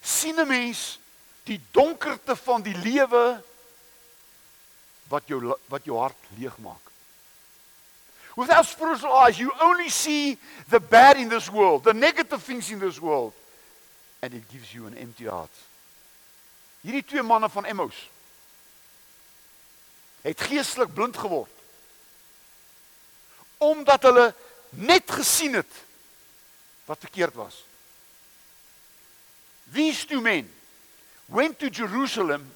sien 0.00 0.38
'n 0.40 0.48
mens 0.48 0.98
die 1.44 1.60
donkerte 1.74 2.36
van 2.36 2.62
die 2.62 2.76
lewe 2.76 3.42
wat 5.08 5.26
jou 5.26 5.56
wat 5.66 5.84
jou 5.84 5.98
hart 5.98 6.30
leegmaak. 6.38 6.90
Without 8.36 8.66
spiritual 8.66 9.12
eyes, 9.26 9.38
you 9.38 9.52
only 9.60 9.88
see 9.88 10.38
the 10.68 10.80
bad 10.80 11.16
in 11.16 11.28
this 11.28 11.48
world, 11.48 11.84
the 11.84 11.94
negative 11.94 12.42
things 12.44 12.70
in 12.70 12.78
this 12.78 12.98
world, 12.98 13.34
and 14.22 14.34
it 14.34 14.48
gives 14.48 14.74
you 14.74 14.86
an 14.86 14.96
empty 14.96 15.24
heart. 15.24 15.50
Hierdie 16.80 17.04
twee 17.04 17.22
manne 17.22 17.48
van 17.48 17.64
Emmaus 17.64 18.08
het 20.20 20.40
geestelik 20.40 20.92
blind 20.94 21.16
geword. 21.16 21.52
Omdat 23.58 24.02
hulle 24.02 24.34
net 24.70 25.10
gesien 25.10 25.54
het 25.54 25.72
wat 26.84 26.98
verkeerd 27.00 27.34
was. 27.34 27.64
These 29.72 30.06
two 30.06 30.20
men 30.20 30.50
went 31.26 31.58
to 31.58 31.68
Jerusalem 31.68 32.52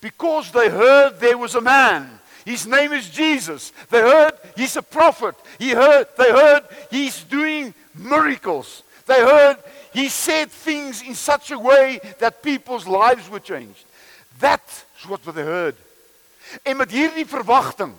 because 0.00 0.50
they 0.50 0.68
heard 0.68 1.18
there 1.18 1.38
was 1.38 1.54
a 1.54 1.60
man. 1.60 2.20
His 2.44 2.66
name 2.66 2.92
is 2.92 3.10
Jesus. 3.10 3.72
They 3.88 4.00
heard 4.00 4.32
he's 4.54 4.76
a 4.76 4.82
prophet. 4.82 5.34
He 5.58 5.74
heard 5.74 6.06
they 6.16 6.30
heard 6.30 6.64
he's 6.90 7.24
doing 7.24 7.74
miracles. 7.94 8.82
They 9.08 9.20
heard 9.24 9.56
he 9.92 10.08
said 10.08 10.50
things 10.50 11.02
in 11.02 11.14
such 11.14 11.50
a 11.50 11.58
way 11.58 12.00
that 12.18 12.42
people's 12.42 12.86
lives 12.86 13.28
were 13.28 13.40
changed. 13.40 13.84
That's 14.38 14.84
what 15.06 15.24
they 15.24 15.42
heard. 15.42 15.76
En 16.62 16.76
met 16.76 16.90
hierdie 16.90 17.26
verwagting 17.26 17.94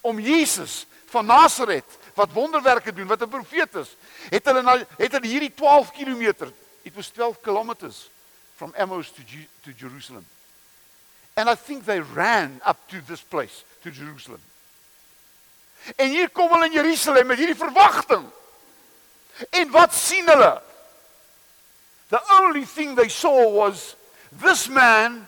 om 0.00 0.20
Jesus 0.20 0.84
van 1.12 1.26
Nasaret 1.26 1.98
wat 2.14 2.32
wonderwerke 2.32 2.92
doen, 2.92 3.06
wat 3.06 3.22
'n 3.22 3.28
profeet 3.28 3.74
is, 3.74 3.96
het 4.30 4.44
hulle 4.44 4.62
na 4.62 4.78
het 4.96 5.12
hulle 5.12 5.26
hierdie 5.26 5.54
12 5.54 5.90
km. 5.90 6.52
It 6.82 6.94
was 6.94 7.08
12 7.08 7.40
kilometers 7.40 8.10
from 8.56 8.74
Emmaus 8.76 9.10
to 9.10 9.22
G 9.26 9.48
to 9.62 9.70
Jerusalem. 9.76 10.26
And 11.34 11.48
I 11.48 11.56
think 11.56 11.84
they 11.84 12.00
ran 12.00 12.60
up 12.66 12.78
to 12.88 13.02
this 13.06 13.20
place, 13.20 13.64
to 13.82 13.90
Jerusalem. 13.90 14.42
En 15.96 16.08
hier 16.08 16.30
kom 16.30 16.50
hulle 16.50 16.64
in 16.64 16.72
Jerusalem 16.72 17.26
met 17.26 17.38
hierdie 17.38 17.58
verwagting. 17.58 18.24
En 19.52 19.70
wat 19.70 19.94
sien 19.94 20.26
hulle? 20.28 20.60
The 22.08 22.20
only 22.42 22.64
thing 22.64 22.94
they 22.94 23.08
saw 23.08 23.50
was 23.50 23.96
this 24.32 24.68
man 24.68 25.26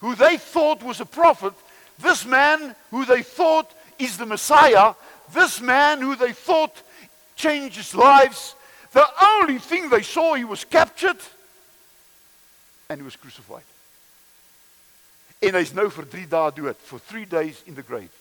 who 0.00 0.14
they 0.14 0.38
thought 0.38 0.82
was 0.82 1.00
a 1.00 1.06
prophet, 1.06 1.52
this 1.98 2.24
man 2.24 2.74
who 2.90 3.04
they 3.04 3.22
thought 3.22 3.70
is 3.98 4.16
the 4.16 4.26
Messiah, 4.26 4.94
this 5.32 5.60
man 5.60 6.00
who 6.00 6.16
they 6.16 6.32
thought 6.32 6.82
changed 7.36 7.94
lives. 7.94 8.54
The 8.92 9.06
only 9.22 9.58
thing 9.58 9.90
they 9.90 10.02
saw 10.02 10.34
he 10.34 10.44
was 10.44 10.64
captured 10.64 11.18
and 12.88 13.00
he 13.00 13.04
was 13.04 13.16
crucified. 13.16 13.64
en 15.44 15.54
hy's 15.58 15.74
nou 15.76 15.88
vir 15.92 16.06
3 16.08 16.26
dae 16.30 16.52
dood 16.56 16.78
for 16.88 16.98
3 16.98 17.24
days 17.28 17.62
in 17.66 17.74
the 17.74 17.82
grave 17.82 18.12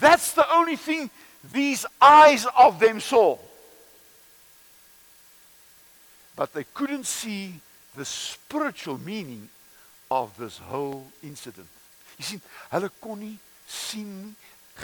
that's 0.00 0.32
the 0.32 0.46
only 0.52 0.76
thing 0.76 1.10
these 1.52 1.86
eyes 2.00 2.46
of 2.56 2.78
them 2.78 3.00
saw 3.00 3.38
but 6.36 6.52
they 6.52 6.64
couldn't 6.74 7.06
see 7.06 7.60
the 7.96 8.04
spiritual 8.04 8.98
meaning 8.98 9.48
of 10.10 10.30
this 10.36 10.58
whole 10.70 11.06
incident 11.22 11.68
jy 12.18 12.24
sien 12.24 12.44
hulle 12.72 12.90
kon 13.00 13.20
nie 13.20 13.36
sien 13.68 14.34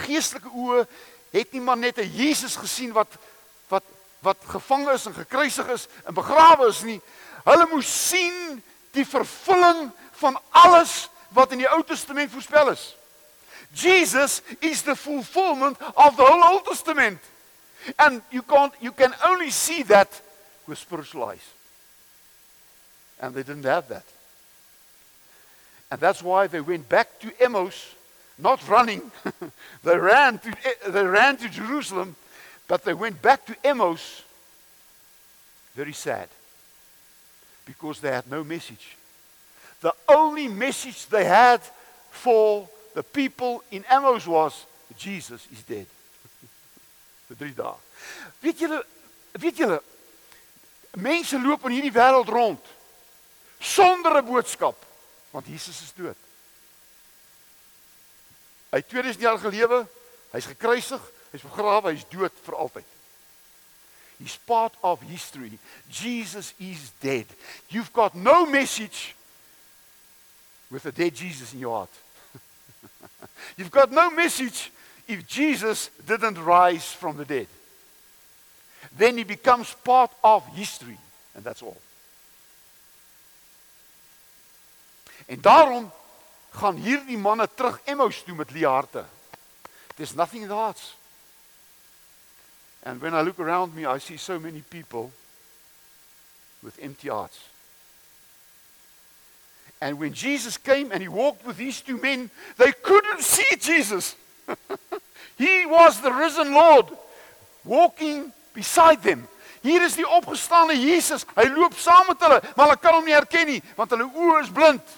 geestelike 0.05 0.51
oë 0.53 0.87
het 1.33 1.53
nie 1.53 1.65
maar 1.65 1.79
net 1.79 1.99
'n 1.99 2.13
Jesus 2.13 2.57
gesien 2.57 2.93
wat 2.93 3.19
wat 3.69 3.85
wat 4.21 4.39
gevang 4.45 4.89
is 4.91 5.07
en 5.07 5.15
gekruisig 5.15 5.69
is 5.69 5.89
en 6.07 6.15
begrawe 6.15 6.69
is 6.69 6.83
nie 6.83 7.01
hulle 7.45 7.67
moes 7.71 7.89
sien 8.09 8.63
die 8.93 9.07
vervulling 9.07 9.91
van 10.19 10.41
alles 10.51 11.09
wat 11.29 11.53
in 11.53 11.63
die 11.63 11.69
Ou 11.69 11.83
Testament 11.85 12.31
voorspel 12.33 12.73
is. 12.73 12.95
Jesus 13.73 14.41
is 14.61 14.83
the 14.83 14.97
fulfillment 14.97 15.77
of 15.95 16.17
the 16.17 16.25
whole 16.25 16.43
Old 16.43 16.65
Testament. 16.65 17.21
And 17.97 18.23
you 18.31 18.43
can't 18.43 18.73
you 18.81 18.93
can 18.93 19.15
only 19.25 19.51
see 19.51 19.83
that 19.85 20.09
with 20.69 20.79
spiritual 20.79 21.25
eyes. 21.25 21.47
And 23.21 23.35
they 23.35 23.43
didn't 23.43 23.65
have 23.65 23.89
that. 23.89 24.05
And 25.91 26.01
that's 26.01 26.23
why 26.23 26.47
they 26.47 26.61
went 26.61 26.89
back 26.89 27.19
to 27.21 27.33
Emmaus, 27.41 27.95
not 28.39 28.67
running. 28.69 29.11
they 29.83 29.97
ran 29.97 30.39
to 30.39 30.55
they 30.89 31.05
ran 31.05 31.37
to 31.39 31.49
Jerusalem, 31.49 32.15
but 32.69 32.85
they 32.85 32.95
went 32.95 33.21
back 33.23 33.47
to 33.47 33.57
Emmaus 33.65 34.23
very 35.75 35.93
sad. 35.93 36.29
Because 37.65 38.01
they 38.01 38.11
had 38.11 38.31
no 38.31 38.43
message 38.45 38.97
The 39.81 39.95
only 40.09 40.49
message 40.49 41.07
they 41.07 41.25
had 41.25 41.61
for 42.11 42.69
the 42.95 43.03
people 43.03 43.63
in 43.71 43.85
Amos 43.91 44.27
was 44.27 44.67
Jesus 44.97 45.47
is 45.53 45.63
dead. 45.63 45.87
vir 47.29 47.37
3 47.37 47.55
dae. 47.55 47.77
Weet 48.43 48.59
julle 48.59 48.83
weet 49.39 49.57
julle 49.57 49.79
mense 50.97 51.39
loop 51.39 51.65
in 51.65 51.77
hierdie 51.77 51.93
wêreld 51.93 52.29
rond 52.29 52.65
sonder 53.59 54.17
'n 54.17 54.25
boodskap 54.25 54.87
want 55.31 55.47
Jesus 55.47 55.83
is 55.83 55.93
dood. 55.95 56.17
Hy 58.71 58.81
het 58.81 58.89
2000 58.89 59.21
jaar 59.23 59.39
gelewe, 59.39 59.87
hy's 60.33 60.47
gekruisig, 60.47 61.03
hy's 61.33 61.45
begrawe, 61.45 61.93
hy's 61.93 62.05
dood 62.09 62.33
vir 62.45 62.57
altyd. 62.57 62.97
He's 64.19 64.37
part 64.37 64.75
of 64.83 65.01
history. 65.01 65.59
Jesus 65.89 66.53
is 66.59 66.91
dead. 67.01 67.27
You've 67.69 67.93
got 67.93 68.15
no 68.15 68.47
message 68.47 69.15
with 70.71 70.87
a 70.87 70.93
dead 70.93 71.15
Jesus 71.15 71.53
in 71.53 71.61
your 71.61 71.77
heart. 71.77 71.95
You've 73.57 73.71
got 73.71 73.93
no 73.93 74.11
message 74.11 74.73
if 75.07 75.27
Jesus 75.27 75.91
didn't 76.05 76.43
rise 76.43 76.93
from 76.93 77.17
the 77.17 77.25
dead. 77.25 77.47
Then 78.97 79.17
he 79.17 79.25
becomes 79.25 79.75
part 79.83 80.11
of 80.23 80.47
history 80.55 80.99
and 81.35 81.45
that's 81.45 81.63
all. 81.63 81.81
En 85.27 85.41
daarom 85.41 85.93
gaan 86.51 86.77
hierdie 86.77 87.19
manne 87.19 87.49
terug 87.55 87.81
Emmaus 87.85 88.23
toe 88.25 88.35
met 88.35 88.51
leë 88.51 88.67
harte. 88.67 89.05
There's 89.95 90.15
nothing 90.15 90.43
in 90.43 90.49
the 90.49 90.55
hearts. 90.55 90.97
And 92.83 93.01
when 93.01 93.15
I 93.15 93.21
look 93.21 93.39
around 93.39 93.75
me, 93.75 93.85
I 93.85 93.99
see 93.99 94.17
so 94.17 94.39
many 94.39 94.61
people 94.61 95.13
with 96.63 96.79
empty 96.81 97.09
hearts. 97.09 97.39
And 99.81 99.99
when 99.99 100.13
Jesus 100.13 100.57
came 100.57 100.91
and 100.91 101.03
he 101.03 101.09
walked 101.09 101.47
with 101.47 101.57
these 101.57 101.81
two 101.81 102.01
men, 102.01 102.31
they 102.57 102.73
couldn't 102.73 103.23
see 103.23 103.57
Jesus. 103.61 104.17
he 105.39 105.67
was 105.67 106.01
the 106.01 106.13
risen 106.13 106.53
Lord 106.53 106.87
walking 107.65 108.33
beside 108.59 109.03
them. 109.03 109.27
Hier 109.63 109.83
is 109.83 109.97
die 109.99 110.07
opgestane 110.07 110.77
Jesus. 110.79 111.27
Hy 111.37 111.49
loop 111.51 111.77
saam 111.79 112.11
met 112.11 112.21
hulle, 112.23 112.41
maar 112.55 112.69
hulle 112.69 112.81
kan 112.83 112.99
hom 112.99 113.07
nie 113.07 113.17
herken 113.17 113.47
nie 113.55 113.63
want 113.79 113.95
hulle 113.95 114.09
oë 114.09 114.43
is 114.43 114.53
blind. 114.55 114.95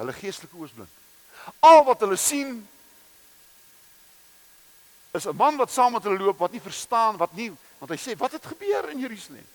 Hulle 0.00 0.16
geestelike 0.16 0.56
oë 0.56 0.68
is 0.68 0.76
blind. 0.76 0.98
Al 1.64 1.82
wat 1.88 2.04
hulle 2.04 2.18
sien 2.20 2.60
is 5.12 5.26
'n 5.26 5.36
man 5.36 5.56
wat 5.56 5.72
saam 5.72 5.92
met 5.92 6.04
hulle 6.04 6.18
loop 6.18 6.38
wat 6.38 6.52
nie 6.52 6.60
verstaan 6.60 7.16
wat 7.16 7.32
nie 7.34 7.50
want 7.78 7.90
hy 7.90 7.96
sê 7.96 8.16
wat 8.16 8.32
het 8.32 8.46
gebeur 8.46 8.90
in 8.90 9.00
Jerusalem? 9.00 9.46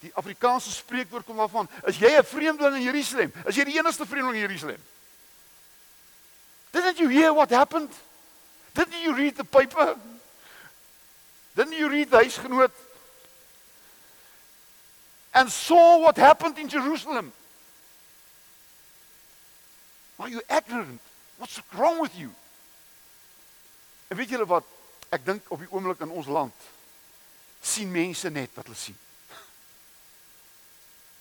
Die 0.00 0.12
Afrikaanse 0.14 0.70
spreekwoord 0.70 1.24
kom 1.24 1.36
daarvan, 1.36 1.68
is 1.86 1.98
jy 1.98 2.10
'n 2.16 2.24
vreemdeling 2.24 2.76
in 2.76 2.82
Jerusalem? 2.82 3.32
Is 3.46 3.56
jy 3.56 3.64
die 3.64 3.78
enigste 3.78 4.06
vreemdeling 4.06 4.42
in 4.42 4.48
Jerusalem? 4.48 4.82
Didn't 6.70 6.98
you 6.98 7.08
hear 7.08 7.32
what 7.32 7.50
happened? 7.50 7.90
Didn't 8.72 9.02
you 9.02 9.14
read 9.14 9.36
the 9.36 9.44
paper? 9.44 9.96
Didn't 11.56 11.72
you 11.72 11.88
read 11.88 12.10
the 12.10 12.18
huisgenoot? 12.18 12.70
And 15.34 15.50
saw 15.50 16.00
what 16.00 16.16
happened 16.16 16.58
in 16.58 16.68
Jerusalem? 16.68 17.32
Are 20.18 20.28
you 20.28 20.40
ignorant? 20.48 21.00
What's 21.38 21.60
wrong 21.74 22.00
with 22.00 22.16
you? 22.18 22.30
En 24.08 24.16
weet 24.16 24.28
julle 24.28 24.46
wat? 24.46 24.64
Ek 25.10 25.24
dink 25.26 25.50
op 25.52 25.60
die 25.60 25.68
oomblik 25.70 26.00
in 26.00 26.10
ons 26.10 26.28
land 26.30 26.54
sien 27.66 27.90
mense 27.90 28.30
net 28.30 28.52
wat 28.54 28.68
hulle 28.68 28.78
sien. 28.78 28.96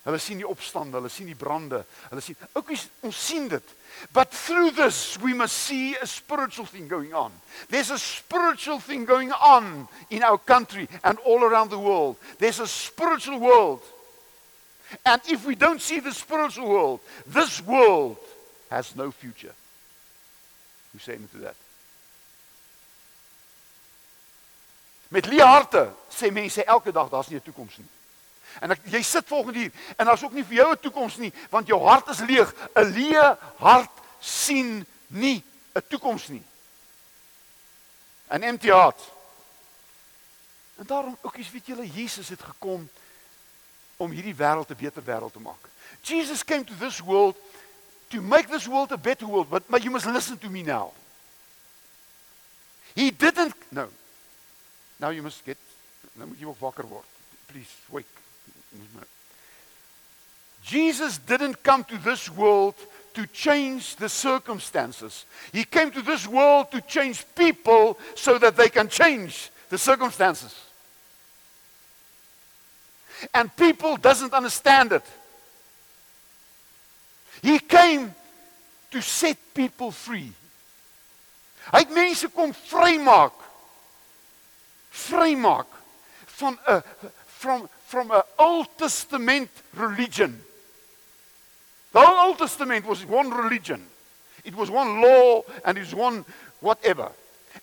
Hulle 0.05 0.19
sien 0.21 0.37
die 0.37 0.45
opstande, 0.45 0.99
hulle 0.99 1.09
sien 1.09 1.25
die 1.25 1.37
brande, 1.37 1.79
hulle 2.11 2.21
sien 2.21 2.37
ook 2.53 2.69
ons 2.69 3.17
sien 3.17 3.47
dit. 3.49 3.71
But 4.13 4.29
through 4.29 4.75
this 4.77 5.17
we 5.17 5.33
must 5.33 5.57
see 5.57 5.95
a 5.97 6.05
spiritual 6.05 6.67
thing 6.67 6.87
going 6.87 7.13
on. 7.13 7.31
There's 7.69 7.89
a 7.89 7.97
spiritual 7.97 8.79
thing 8.79 9.05
going 9.05 9.31
on 9.33 9.87
in 10.11 10.21
our 10.21 10.37
country 10.37 10.87
and 11.03 11.17
all 11.25 11.43
around 11.43 11.71
the 11.71 11.79
world. 11.79 12.17
There's 12.37 12.59
a 12.59 12.67
spiritual 12.67 13.39
world. 13.39 13.81
And 15.03 15.21
if 15.27 15.43
we 15.43 15.55
don't 15.55 15.81
see 15.81 15.99
the 15.99 16.13
spiritual 16.13 16.69
world, 16.69 16.99
this 17.25 17.59
world 17.65 18.17
has 18.69 18.95
no 18.95 19.09
future. 19.09 19.55
Hoe 20.93 21.01
sê 21.01 21.17
jy 21.17 21.41
dit? 21.41 21.65
Met 25.09 25.33
leë 25.33 25.49
harte 25.49 25.87
sê 26.13 26.29
mense 26.29 26.61
elke 26.61 26.93
dag 26.93 27.09
daar's 27.09 27.33
nie 27.33 27.41
'n 27.41 27.43
toekoms 27.43 27.77
nie. 27.77 27.94
En 28.59 28.71
ek, 28.71 28.85
jy 28.85 29.01
sit 29.01 29.27
volgende 29.27 29.59
hier 29.59 29.71
en 29.97 30.05
daar's 30.05 30.23
ook 30.23 30.33
nie 30.33 30.45
vir 30.45 30.55
jou 30.55 30.71
'n 30.71 30.79
toekoms 30.79 31.17
nie 31.17 31.33
want 31.49 31.67
jou 31.67 31.79
hart 31.81 32.07
is 32.07 32.19
leeg. 32.19 32.53
'n 32.75 32.91
Leë 32.93 33.37
hart 33.57 33.91
sien 34.19 34.85
nie 35.07 35.43
'n 35.73 35.83
toekoms 35.87 36.27
nie. 36.27 36.43
'n 38.31 38.43
Empty 38.43 38.67
heart. 38.67 39.01
En 40.75 40.85
daarom 40.85 41.17
is 41.33 41.51
weet 41.51 41.65
julle 41.65 41.91
Jesus 41.91 42.29
het 42.29 42.41
gekom 42.41 42.89
om 43.97 44.11
hierdie 44.11 44.35
wêreld 44.35 44.69
'n 44.69 44.75
beter 44.75 45.03
wêreld 45.03 45.33
te 45.33 45.39
maak. 45.39 45.69
Jesus 46.01 46.43
came 46.43 46.63
to 46.63 46.73
this 46.79 46.99
world 46.99 47.37
to 48.07 48.21
make 48.21 48.47
this 48.47 48.65
world 48.65 48.91
a 48.91 48.97
better 48.97 49.27
world, 49.27 49.49
but, 49.49 49.67
but 49.67 49.83
you 49.83 49.91
must 49.91 50.05
listen 50.05 50.37
to 50.37 50.49
me 50.49 50.61
now. 50.61 50.93
He 52.93 53.11
didn't 53.11 53.55
no. 53.69 53.89
Now 54.99 55.09
you 55.09 55.21
must 55.21 55.43
get 55.43 55.57
nou 56.13 56.27
moet 56.27 56.39
jy 56.39 56.45
ook 56.45 56.59
wakker 56.59 56.87
word. 56.87 57.07
Please 57.45 57.71
wake. 57.91 58.24
Jesus 60.63 61.19
didn't 61.19 61.61
come 61.61 61.83
to 61.85 61.97
this 61.97 62.29
world 62.29 62.75
to 63.13 63.27
change 63.27 63.95
the 63.95 64.09
circumstances. 64.09 65.25
He 65.51 65.63
came 65.63 65.91
to 65.91 66.01
this 66.01 66.27
world 66.27 66.71
to 66.71 66.81
change 66.81 67.23
people 67.35 67.97
so 68.15 68.37
that 68.39 68.57
they 68.57 68.69
can 68.69 68.89
change 68.89 69.51
the 69.69 69.77
circumstances. 69.77 70.53
And 73.33 73.55
people 73.55 73.95
doesn't 73.97 74.33
understand 74.33 74.91
it. 74.91 75.03
He 77.41 77.59
came 77.59 78.13
to 78.91 79.01
set 79.01 79.37
people 79.53 79.91
free. 79.91 80.31
Hy 81.71 81.81
het 81.81 81.93
mense 81.93 82.27
kom 82.29 82.53
vrymaak. 82.53 83.33
Vrymaak 84.91 85.67
van 86.37 86.59
'n 86.67 86.83
from 87.25 87.69
from 87.85 88.11
'n 88.11 88.21
Old 88.37 88.77
Testament 88.77 89.49
religion. 89.73 90.43
The 91.91 92.01
whole 92.01 92.27
Old 92.27 92.39
Testament 92.39 92.85
was 92.85 93.05
one 93.05 93.29
religion. 93.29 93.87
It 94.43 94.55
was 94.55 94.69
one 94.69 95.01
law 95.01 95.43
and 95.63 95.77
it 95.77 95.81
was 95.81 95.95
one 95.95 96.25
whatever. 96.59 97.11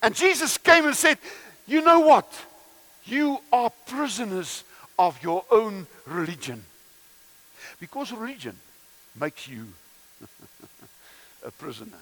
And 0.00 0.14
Jesus 0.14 0.58
came 0.58 0.86
and 0.86 0.96
said, 0.96 1.18
"You 1.66 1.82
know 1.82 2.00
what? 2.00 2.32
You 3.04 3.42
are 3.52 3.70
prisoners 3.86 4.64
of 4.98 5.22
your 5.22 5.44
own 5.50 5.86
religion." 6.06 6.64
Because 7.78 8.12
religion 8.12 8.58
makes 9.16 9.48
you 9.48 9.74
a 11.44 11.50
prisoner. 11.50 11.98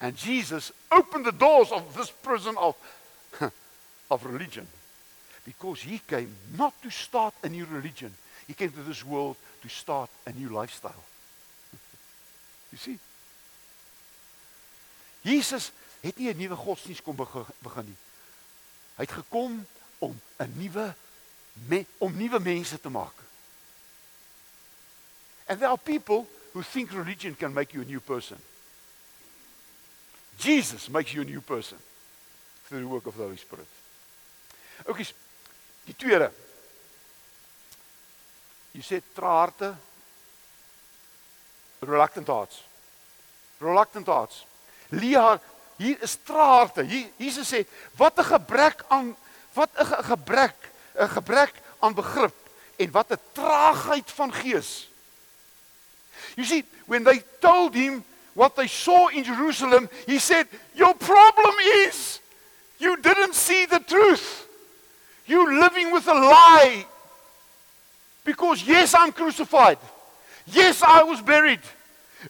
And 0.00 0.16
Jesus 0.16 0.70
opened 0.92 1.24
the 1.24 1.32
doors 1.32 1.72
of 1.72 1.94
this 1.94 2.10
prison 2.10 2.56
of, 2.58 2.76
of 4.10 4.24
religion 4.24 4.68
because 5.44 5.82
he 5.82 6.00
came 6.06 6.34
not 6.56 6.72
to 6.82 6.90
start 6.90 7.34
a 7.42 7.48
new 7.48 7.66
religion. 7.66 8.12
He 8.46 8.54
came 8.54 8.70
to 8.70 8.82
this 8.82 9.04
world 9.04 9.36
to 9.62 9.68
start 9.68 10.10
a 10.26 10.32
new 10.32 10.48
lifestyle. 10.48 11.04
you 12.72 12.78
see? 12.78 12.98
Jesus 15.22 15.72
het 16.00 16.16
nie 16.16 16.28
'n 16.32 16.36
nuwe 16.36 16.56
godsdienst 16.56 17.02
kom 17.02 17.16
begin 17.16 17.84
nie. 17.84 17.96
Hy 18.94 19.02
het 19.02 19.12
gekom 19.12 19.66
om 19.98 20.20
'n 20.36 20.52
nuwe 20.56 20.94
om 21.98 22.16
nuwe 22.16 22.40
mense 22.40 22.80
te 22.80 22.88
maak. 22.88 23.14
And 25.46 25.58
there 25.58 25.70
are 25.70 25.78
people 25.78 26.26
who 26.52 26.62
think 26.62 26.90
religion 26.92 27.36
can 27.36 27.52
make 27.52 27.72
you 27.72 27.82
a 27.82 27.86
new 27.86 28.00
person. 28.00 28.38
Jesus 30.38 30.88
makes 30.88 31.12
you 31.12 31.22
a 31.22 31.24
new 31.24 31.40
person 31.40 31.78
through 32.66 32.80
the 32.80 32.88
work 32.88 33.06
of 33.06 33.16
the 33.16 33.22
Holy 33.22 33.36
Spirit. 33.36 33.68
Okay, 34.86 35.06
die 35.84 35.96
tweede. 35.96 36.30
You 38.70 38.82
said 38.82 39.02
traarte 39.12 39.74
reluctant 41.78 42.26
hearts. 42.26 42.62
Reluctant 43.58 44.06
hearts. 44.06 44.46
Lia, 44.88 45.40
hier 45.76 46.02
is 46.02 46.16
traarte. 46.24 46.82
Hier 46.82 47.10
Jesus 47.16 47.48
sê 47.48 47.66
wat 47.96 48.18
'n 48.18 48.24
gebrek 48.24 48.84
aan 48.88 49.16
wat 49.52 49.70
'n 49.78 50.04
gebrek, 50.04 50.56
'n 50.94 51.08
gebrek 51.08 51.54
aan 51.78 51.94
begrip 51.94 52.34
en 52.76 52.90
wat 52.90 53.10
'n 53.10 53.20
traagheid 53.32 54.10
van 54.10 54.32
gees. 54.32 54.88
You 56.34 56.46
see, 56.46 56.64
when 56.86 57.04
they 57.04 57.22
told 57.38 57.74
him 57.74 58.04
what 58.32 58.56
they 58.56 58.66
saw 58.66 59.08
in 59.08 59.22
Jerusalem, 59.22 59.88
he 60.06 60.18
said, 60.18 60.48
Your 60.72 60.94
problem 60.94 61.54
is 61.86 62.20
you 62.76 62.96
didn't 63.00 63.34
see 63.34 63.66
the 63.66 63.80
truth. 63.84 64.46
You're 65.26 65.58
living 65.58 65.92
with 65.92 66.06
a 66.06 66.14
lie. 66.14 66.86
Because, 68.24 68.62
yes, 68.66 68.94
I'm 68.94 69.12
crucified. 69.12 69.78
Yes, 70.46 70.82
I 70.82 71.02
was 71.02 71.20
buried. 71.20 71.60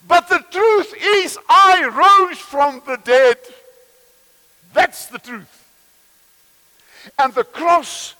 But 0.06 0.28
the 0.28 0.44
truth 0.50 0.94
is, 1.00 1.38
I 1.48 2.28
rose 2.28 2.38
from 2.38 2.82
the 2.86 2.96
dead. 2.96 3.38
That's 4.72 5.06
the 5.06 5.18
truth. 5.18 5.64
And 7.18 7.32
the 7.34 7.44
cross 7.44 8.14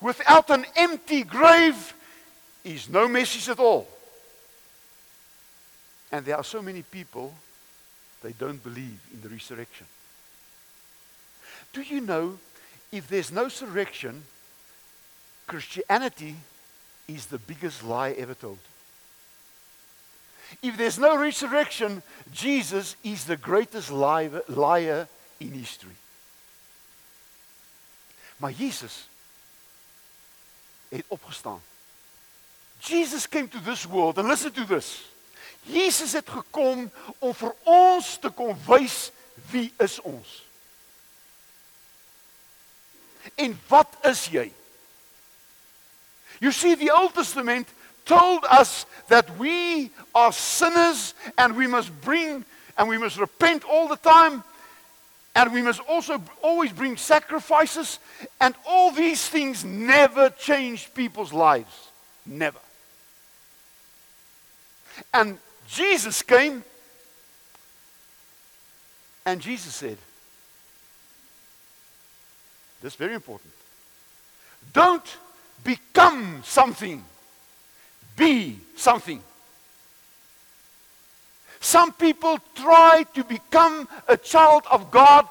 without 0.00 0.50
an 0.50 0.64
empty 0.76 1.22
grave 1.22 1.94
is 2.64 2.88
no 2.88 3.06
message 3.06 3.48
at 3.48 3.58
all. 3.58 3.86
And 6.10 6.24
there 6.24 6.36
are 6.36 6.44
so 6.44 6.60
many 6.60 6.82
people, 6.82 7.32
they 8.22 8.32
don't 8.32 8.62
believe 8.62 8.98
in 9.12 9.20
the 9.22 9.28
resurrection. 9.28 9.86
Do 11.72 11.82
you 11.82 12.00
know 12.00 12.38
if 12.92 13.08
there's 13.08 13.30
no 13.30 13.44
resurrection, 13.44 14.22
Christianity 15.46 16.36
is 17.08 17.26
the 17.26 17.38
biggest 17.38 17.84
lie 17.84 18.10
ever 18.12 18.34
told? 18.34 18.58
If 20.62 20.76
there's 20.76 20.98
no 20.98 21.16
resurrection, 21.16 22.02
Jesus 22.32 22.96
is 23.04 23.24
the 23.24 23.36
greatest 23.36 23.90
liar, 23.90 25.08
in 25.38 25.52
history. 25.52 25.96
Maar 28.36 28.50
Jesus 28.50 29.08
het 30.88 31.04
opgestaan. 31.08 31.62
Jesus 32.78 33.28
came 33.28 33.48
to 33.48 33.60
this 33.60 33.84
world 33.84 34.18
and 34.18 34.28
listen 34.28 34.52
to 34.52 34.64
this. 34.64 35.10
Jesus 35.62 36.12
het 36.12 36.28
gekom 36.28 36.90
om 37.18 37.34
vir 37.34 37.54
ons 37.62 38.18
te 38.18 38.30
kom 38.30 38.56
wys 38.66 39.10
wie 39.50 39.72
is 39.78 40.00
ons. 40.00 40.49
En 43.36 43.58
wat 43.68 43.88
is 44.04 44.26
jy? 44.28 44.52
You 46.40 46.52
see 46.52 46.74
the 46.74 46.90
Old 46.90 47.14
Testament 47.14 47.68
told 48.06 48.44
us 48.50 48.86
that 49.08 49.38
we 49.38 49.90
are 50.14 50.32
sinners 50.32 51.14
and 51.36 51.56
we 51.56 51.66
must 51.66 51.90
bring 52.00 52.44
and 52.76 52.88
we 52.88 52.98
must 52.98 53.18
repent 53.18 53.64
all 53.64 53.88
the 53.88 53.96
time 53.96 54.42
and 55.34 55.52
we 55.52 55.62
must 55.62 55.80
also 55.80 56.20
always 56.42 56.72
bring 56.72 56.96
sacrifices 56.96 57.98
and 58.40 58.54
all 58.66 58.90
these 58.90 59.28
things 59.28 59.64
never 59.64 60.30
change 60.30 60.92
people's 60.94 61.32
lives 61.32 61.88
never 62.26 62.58
and 65.14 65.38
Jesus 65.68 66.22
came 66.22 66.64
and 69.24 69.40
Jesus 69.40 69.74
said 69.74 69.98
this 72.82 72.92
is 72.92 72.98
very 72.98 73.14
important 73.14 73.52
don't 74.72 75.16
become 75.64 76.42
something 76.44 77.04
be 78.20 78.58
something. 78.76 79.22
Some 81.60 81.92
people 81.92 82.38
try 82.54 83.04
to 83.14 83.24
become 83.24 83.88
a 84.08 84.16
child 84.16 84.64
of 84.70 84.90
God 84.90 85.26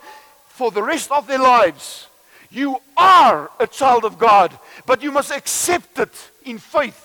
for 0.48 0.72
the 0.72 0.82
rest 0.82 1.12
of 1.12 1.28
their 1.28 1.40
lives. 1.40 2.08
You 2.50 2.78
are 2.98 3.52
a 3.60 3.68
child 3.68 4.06
of 4.06 4.18
God, 4.18 4.58
but 4.88 5.04
you 5.04 5.12
must 5.12 5.32
accept 5.32 6.00
it 6.00 6.32
in 6.44 6.58
faith 6.58 7.00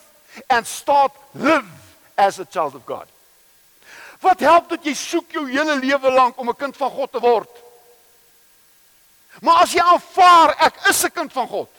and 0.48 0.66
start 0.66 1.12
live 1.34 1.68
as 2.16 2.38
a 2.38 2.46
child 2.46 2.74
of 2.74 2.86
God. 2.86 3.06
Wat 4.24 4.40
help 4.40 4.70
dit 4.72 4.86
jy 4.88 4.94
soek 4.96 5.34
jou 5.36 5.44
hele 5.44 5.76
lewe 5.84 6.10
lank 6.10 6.38
om 6.40 6.48
'n 6.48 6.56
kind 6.56 6.76
van 6.76 6.90
God 6.90 7.12
te 7.12 7.20
word? 7.20 7.50
Maar 9.40 9.62
as 9.62 9.72
jy 9.72 9.80
aanvaar 9.80 10.54
ek 10.66 10.86
is 10.88 11.04
'n 11.04 11.10
kind 11.10 11.32
van 11.32 11.48
God. 11.48 11.70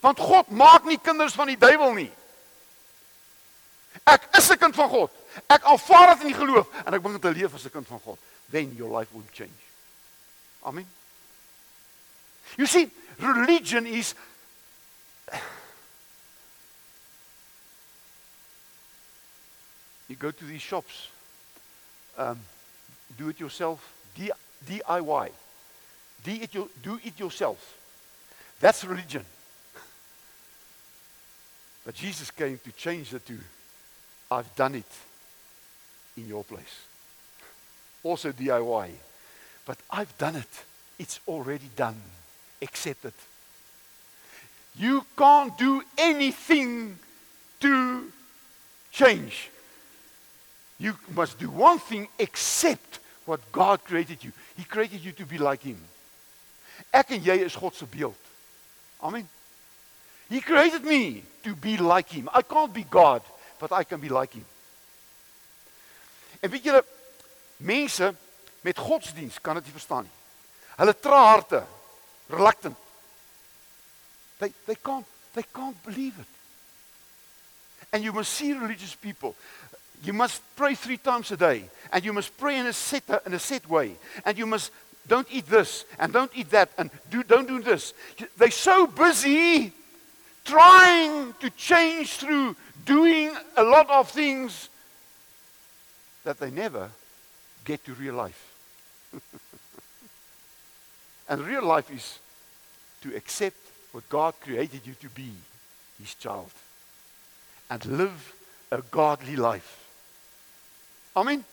Want 0.00 0.18
God 0.18 0.48
maak 0.50 0.84
nie 0.84 0.98
kinders 0.98 1.34
van 1.34 1.46
die 1.46 1.58
duiwel 1.58 1.92
nie. 1.92 2.12
Ek 4.04 4.28
is 4.36 4.50
'n 4.50 4.58
kind 4.58 4.74
van 4.74 4.88
God. 4.88 5.10
Ek 5.46 5.62
aanvaar 5.62 6.14
dit 6.14 6.20
in 6.20 6.26
die 6.26 6.40
geloof 6.40 6.66
en 6.84 6.94
ek 6.94 7.02
begin 7.02 7.20
te 7.20 7.30
leef 7.30 7.54
as 7.54 7.64
'n 7.64 7.70
kind 7.70 7.86
van 7.86 8.00
God. 8.00 8.18
Then 8.50 8.74
your 8.76 8.98
life 8.98 9.12
will 9.12 9.24
change. 9.32 9.60
Amen. 10.62 10.90
You 12.56 12.66
see, 12.66 12.92
religion 13.18 13.86
is 13.86 14.14
You 20.08 20.14
go 20.16 20.30
to 20.30 20.44
these 20.44 20.62
shops. 20.62 21.10
Um 22.16 22.40
do 23.16 23.28
it 23.28 23.38
yourself, 23.38 23.80
DIY. 24.66 25.30
Do 26.26 26.32
it, 26.32 26.54
your, 26.54 26.68
do 26.82 26.98
it 27.04 27.20
yourself. 27.20 27.78
That's 28.58 28.84
religion. 28.84 29.24
But 31.84 31.94
Jesus 31.94 32.32
came 32.32 32.58
to 32.64 32.72
change 32.72 33.14
it 33.14 33.24
to 33.26 33.38
I've 34.28 34.52
done 34.56 34.74
it 34.74 34.92
in 36.16 36.26
your 36.26 36.42
place. 36.42 36.82
Also 38.02 38.32
DIY. 38.32 38.90
But 39.64 39.78
I've 39.88 40.18
done 40.18 40.34
it. 40.34 40.64
It's 40.98 41.20
already 41.28 41.70
done. 41.76 42.00
Accept 42.60 43.04
it. 43.04 43.14
You 44.76 45.06
can't 45.16 45.56
do 45.56 45.80
anything 45.96 46.98
to 47.60 48.10
change. 48.90 49.50
You 50.80 50.96
must 51.14 51.38
do 51.38 51.50
one 51.50 51.78
thing 51.78 52.08
accept 52.18 52.98
what 53.26 53.40
God 53.52 53.84
created 53.84 54.24
you. 54.24 54.32
He 54.56 54.64
created 54.64 55.04
you 55.04 55.12
to 55.12 55.24
be 55.24 55.38
like 55.38 55.62
him. 55.62 55.78
Ek 56.90 57.10
en 57.10 57.22
jy 57.22 57.40
is 57.44 57.56
God 57.56 57.74
se 57.74 57.86
beeld. 57.86 58.18
Amen. 59.00 59.28
He 60.28 60.40
created 60.40 60.84
me 60.84 61.24
to 61.42 61.54
be 61.54 61.76
like 61.76 62.10
him. 62.10 62.28
I 62.34 62.42
can't 62.42 62.72
be 62.72 62.84
God 62.84 63.22
but 63.58 63.72
I 63.72 63.84
can 63.84 64.00
be 64.00 64.08
like 64.08 64.34
him. 64.34 64.44
En 66.40 66.50
weet 66.50 66.64
julle 66.64 66.84
mense 67.56 68.14
met 68.60 68.78
godsdiens 68.78 69.40
kan 69.40 69.54
dit 69.54 69.64
nie 69.64 69.72
verstaan 69.72 70.04
nie. 70.04 70.12
Hulle 70.76 70.94
tra 71.00 71.22
harte 71.30 71.62
reluctant. 72.26 72.76
They 74.38 74.52
they 74.64 74.76
can't 74.82 75.06
they 75.32 75.44
can't 75.52 75.82
believe 75.84 76.18
it. 76.18 76.28
And 77.92 78.04
you 78.04 78.12
must 78.12 78.32
see 78.32 78.52
religious 78.52 78.94
people. 78.94 79.34
You 80.02 80.12
must 80.12 80.42
pray 80.56 80.74
3 80.74 80.98
times 80.98 81.30
a 81.30 81.36
day 81.36 81.70
and 81.90 82.04
you 82.04 82.12
must 82.12 82.36
pray 82.36 82.58
in 82.58 82.66
a 82.66 82.72
set 82.72 83.08
in 83.24 83.32
a 83.34 83.38
set 83.38 83.66
way 83.68 83.96
and 84.24 84.36
you 84.36 84.46
must 84.46 84.70
don't 85.08 85.26
eat 85.30 85.46
this 85.46 85.84
and 85.98 86.12
don't 86.12 86.30
eat 86.34 86.50
that 86.50 86.70
and 86.78 86.90
do 87.10 87.22
don't 87.22 87.48
do 87.48 87.62
this. 87.62 87.94
They're 88.36 88.50
so 88.50 88.86
busy 88.86 89.72
trying 90.44 91.34
to 91.40 91.50
change 91.50 92.14
through 92.14 92.56
doing 92.84 93.32
a 93.56 93.62
lot 93.62 93.90
of 93.90 94.10
things 94.10 94.68
that 96.24 96.38
they 96.38 96.50
never 96.50 96.90
get 97.64 97.84
to 97.84 97.94
real 97.94 98.14
life. 98.14 98.54
and 101.28 101.40
real 101.42 101.64
life 101.64 101.90
is 101.90 102.18
to 103.02 103.14
accept 103.16 103.56
what 103.92 104.08
God 104.08 104.34
created 104.40 104.80
you 104.84 104.94
to 105.00 105.08
be, 105.10 105.30
His 106.00 106.14
child, 106.14 106.50
and 107.70 107.84
live 107.86 108.34
a 108.70 108.82
godly 108.90 109.36
life. 109.36 109.84
Amen? 111.16 111.44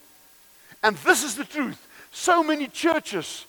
And 0.83 0.97
this 0.97 1.23
is 1.23 1.35
the 1.35 1.45
truth. 1.45 1.87
So 2.13 2.43
many 2.43 2.67
churches 2.67 3.45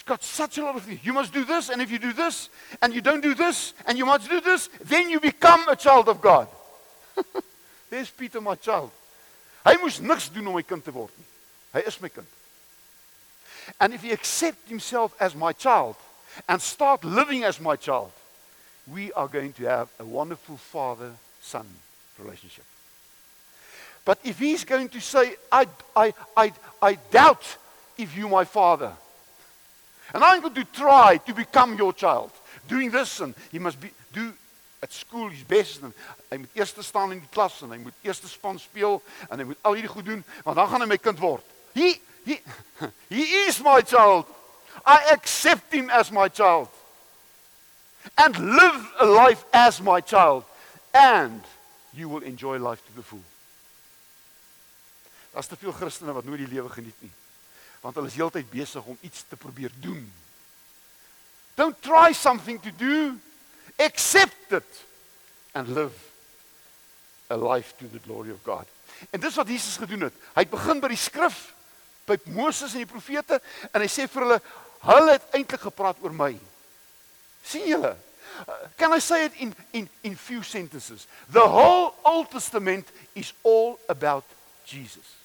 it's 0.00 0.08
got 0.08 0.24
such 0.24 0.56
a 0.56 0.64
lot 0.64 0.76
of 0.76 0.82
things. 0.84 1.00
You 1.04 1.12
must 1.12 1.30
do 1.30 1.44
this, 1.44 1.68
and 1.68 1.82
if 1.82 1.90
you 1.90 1.98
do 1.98 2.14
this, 2.14 2.48
and 2.80 2.94
you 2.94 3.02
don't 3.02 3.20
do 3.20 3.34
this, 3.34 3.74
and 3.84 3.98
you 3.98 4.06
must 4.06 4.30
do 4.30 4.40
this, 4.40 4.70
then 4.82 5.10
you 5.10 5.20
become 5.20 5.68
a 5.68 5.76
child 5.76 6.08
of 6.08 6.22
God. 6.22 6.48
Dis 7.90 8.08
Peter 8.08 8.40
my 8.40 8.54
child. 8.54 8.90
Hy 9.62 9.76
moes 9.76 10.00
niks 10.00 10.30
doen 10.32 10.46
om 10.48 10.56
my 10.56 10.62
kind 10.64 10.80
te 10.80 10.88
word 10.90 11.12
nie. 11.18 11.26
Hy 11.74 11.84
is 11.84 12.00
my 12.00 12.08
kind. 12.08 12.26
And 13.78 13.92
if 13.92 14.00
he 14.00 14.12
accept 14.12 14.70
himself 14.70 15.12
as 15.20 15.36
my 15.36 15.52
child 15.52 15.96
and 16.48 16.62
start 16.62 17.04
living 17.04 17.44
as 17.44 17.60
my 17.60 17.76
child, 17.76 18.10
we 18.88 19.12
are 19.12 19.28
going 19.28 19.52
to 19.60 19.64
have 19.68 19.92
a 20.00 20.04
wonderful 20.04 20.56
father 20.56 21.12
son 21.42 21.66
relationship. 22.18 22.64
But 24.06 24.18
if 24.24 24.38
he's 24.38 24.64
going 24.64 24.88
to 24.96 25.00
say 25.00 25.36
I 25.52 25.66
I 25.94 26.14
I 26.34 26.52
I 26.80 26.94
doubt 27.10 27.44
if 28.02 28.16
you 28.16 28.28
my 28.28 28.44
father 28.44 28.92
and 30.12 30.24
I'm 30.24 30.40
going 30.40 30.54
to 30.54 30.64
try 30.64 31.18
to 31.26 31.34
become 31.34 31.76
your 31.76 31.92
child 31.92 32.30
doing 32.68 32.90
this 32.90 33.20
and 33.20 33.34
he 33.52 33.58
must 33.58 33.80
be 33.80 33.90
do 34.12 34.32
at 34.82 34.90
skool 34.90 35.30
his 35.30 35.44
best 35.44 35.82
en 35.84 35.92
hy 36.30 36.38
moet 36.40 36.56
eers 36.56 36.72
staan 36.86 37.12
in 37.12 37.20
die 37.20 37.32
klas 37.32 37.60
en 37.62 37.72
hy 37.74 37.78
moet 37.82 38.06
eers 38.06 38.22
span 38.32 38.58
speel 38.58 39.00
en 39.28 39.42
hy 39.42 39.50
moet 39.50 39.66
al 39.68 39.76
hierdie 39.76 39.92
goed 39.92 40.06
doen 40.08 40.22
want 40.46 40.56
dan 40.56 40.70
gaan 40.70 40.84
hy 40.84 40.88
my 40.88 40.98
kind 40.98 41.20
word. 41.20 41.44
He 41.76 42.00
he 42.24 42.40
he 43.14 43.24
is 43.46 43.60
my 43.60 43.80
child. 43.82 44.24
I 44.86 45.12
accept 45.12 45.72
him 45.74 45.90
as 45.90 46.10
my 46.10 46.28
child. 46.28 46.68
And 48.16 48.38
live 48.38 48.80
a 49.00 49.04
life 49.04 49.44
as 49.52 49.82
my 49.82 50.00
child 50.00 50.44
and 50.94 51.44
you 51.92 52.08
will 52.08 52.24
enjoy 52.24 52.56
life 52.58 52.80
to 52.86 52.92
the 52.96 53.02
full. 53.02 53.24
Daar's 55.34 55.46
te 55.46 55.56
veel 55.60 55.72
Christene 55.76 56.16
wat 56.16 56.24
nooit 56.24 56.40
die 56.46 56.54
lewe 56.56 56.72
geniet 56.72 56.96
nie. 57.04 57.12
Want 57.80 57.96
hulle 57.96 58.08
is 58.08 58.18
heeltyd 58.18 58.50
besig 58.50 58.84
om 58.84 58.98
iets 59.00 59.24
te 59.28 59.36
probeer 59.36 59.72
doen. 59.80 60.12
Don't 61.54 61.82
try 61.82 62.12
something 62.12 62.60
to 62.62 62.70
do 62.76 63.18
accept 63.80 64.52
it 64.52 64.84
and 65.54 65.68
live 65.68 65.92
a 67.30 67.36
life 67.36 67.76
to 67.78 67.88
the 67.88 67.98
glory 67.98 68.30
of 68.30 68.42
God. 68.42 68.66
En 69.10 69.20
dis 69.20 69.34
wat 69.34 69.48
Jesus 69.48 69.76
gedoen 69.76 70.00
het. 70.00 70.14
Hy 70.34 70.44
het 70.44 70.52
begin 70.52 70.80
by 70.82 70.90
die 70.92 71.00
skrif, 71.00 71.38
by 72.06 72.18
Moses 72.34 72.74
en 72.74 72.84
die 72.84 72.90
profete 72.90 73.40
en 73.70 73.80
hy 73.80 73.88
sê 73.88 74.06
vir 74.10 74.26
hulle, 74.26 74.38
hulle 74.84 75.16
het 75.16 75.36
eintlik 75.36 75.68
gepraat 75.68 76.00
oor 76.04 76.14
my. 76.14 76.34
sien 77.44 77.66
julle? 77.68 77.94
Uh, 78.46 78.54
can 78.76 78.92
I 78.92 79.00
say 79.00 79.24
it 79.24 79.32
in 79.38 79.54
in 79.72 79.88
in 80.02 80.16
few 80.16 80.42
sentences? 80.42 81.06
The 81.32 81.46
whole 81.46 81.94
Old 82.04 82.30
Testament 82.30 82.86
is 83.14 83.32
all 83.42 83.78
about 83.88 84.24
Jesus. 84.64 85.16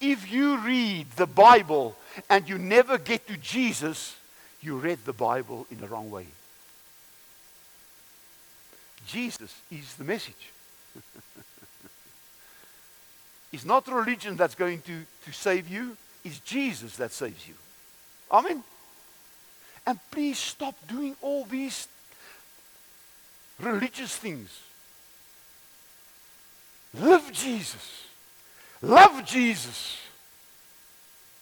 If 0.00 0.30
you 0.30 0.58
read 0.58 1.10
the 1.12 1.26
Bible 1.26 1.96
and 2.28 2.48
you 2.48 2.58
never 2.58 2.98
get 2.98 3.26
to 3.28 3.36
Jesus, 3.36 4.16
you 4.60 4.76
read 4.76 4.98
the 5.04 5.12
Bible 5.12 5.66
in 5.70 5.78
the 5.78 5.86
wrong 5.86 6.10
way. 6.10 6.26
Jesus 9.06 9.54
is 9.70 9.94
the 9.94 10.04
message. 10.04 10.52
it's 13.52 13.64
not 13.64 13.86
religion 13.86 14.36
that's 14.36 14.54
going 14.54 14.80
to, 14.82 15.02
to 15.24 15.32
save 15.32 15.68
you, 15.68 15.96
it's 16.24 16.40
Jesus 16.40 16.96
that 16.96 17.12
saves 17.12 17.46
you. 17.46 17.54
Amen. 18.30 18.64
And 19.86 20.00
please 20.10 20.38
stop 20.38 20.74
doing 20.88 21.14
all 21.22 21.44
these 21.44 21.86
religious 23.60 24.16
things. 24.16 24.58
Live 26.94 27.30
Jesus. 27.32 28.05
Love 28.82 29.24
Jesus. 29.24 29.98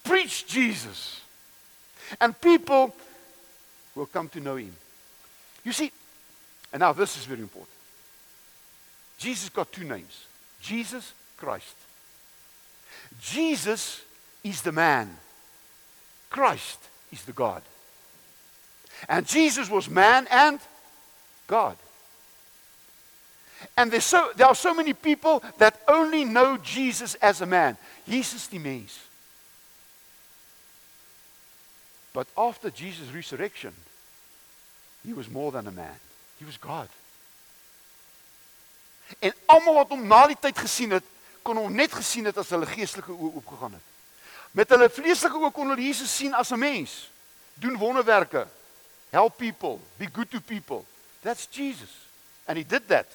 Preach 0.04 0.46
Jesus. 0.46 1.20
And 2.20 2.38
people 2.40 2.94
will 3.94 4.06
come 4.06 4.28
to 4.30 4.40
know 4.40 4.56
him. 4.56 4.74
You 5.64 5.72
see, 5.72 5.90
and 6.72 6.80
now 6.80 6.92
this 6.92 7.16
is 7.16 7.24
very 7.24 7.40
important. 7.40 7.70
Jesus 9.18 9.48
got 9.48 9.72
two 9.72 9.84
names 9.84 10.26
Jesus 10.60 11.12
Christ. 11.36 11.76
Jesus 13.20 14.02
is 14.42 14.62
the 14.62 14.72
man, 14.72 15.16
Christ 16.30 16.78
is 17.12 17.24
the 17.24 17.32
God. 17.32 17.62
And 19.08 19.26
Jesus 19.26 19.70
was 19.70 19.88
man 19.88 20.26
and 20.30 20.60
God. 21.46 21.76
And 23.76 23.90
there's 23.90 24.04
so, 24.04 24.30
there 24.36 24.46
are 24.46 24.54
so 24.54 24.74
many 24.74 24.92
people 24.92 25.42
that 25.58 25.80
only 25.88 26.24
know 26.24 26.56
Jesus 26.58 27.14
as 27.16 27.40
a 27.40 27.46
man. 27.46 27.76
Jesus 28.06 28.46
die 28.48 28.58
mens. 28.58 28.98
But 32.12 32.28
after 32.36 32.70
Jesus' 32.70 33.10
resurrection, 33.12 33.72
he 35.04 35.12
was 35.12 35.28
more 35.28 35.50
than 35.50 35.66
a 35.66 35.72
man. 35.72 35.96
He 36.38 36.44
was 36.44 36.56
God. 36.56 36.88
En 39.20 39.32
almal 39.46 39.74
wat 39.74 39.90
hom 39.92 40.06
na 40.06 40.26
die 40.30 40.38
tyd 40.40 40.58
gesien 40.58 40.94
het, 40.96 41.04
kon 41.44 41.58
hom 41.60 41.74
net 41.74 41.92
gesien 41.92 42.24
het 42.24 42.38
as 42.40 42.52
hulle 42.54 42.68
geestelike 42.70 43.12
oë 43.12 43.34
oopgegaan 43.40 43.74
het. 43.76 43.90
Met 44.54 44.70
hulle 44.72 44.88
vleeslike 44.88 45.40
oë 45.40 45.50
kon 45.52 45.74
hulle 45.74 45.88
Jesus 45.90 46.14
sien 46.14 46.34
as 46.34 46.52
'n 46.52 46.58
mens. 46.58 47.10
Doen 47.60 47.76
wonderwerke. 47.76 48.46
Help 49.10 49.36
people, 49.36 49.80
be 49.98 50.06
good 50.06 50.30
to 50.30 50.40
people. 50.40 50.86
That's 51.22 51.46
Jesus. 51.46 51.90
And 52.46 52.58
he 52.58 52.64
did 52.64 52.88
that 52.88 53.06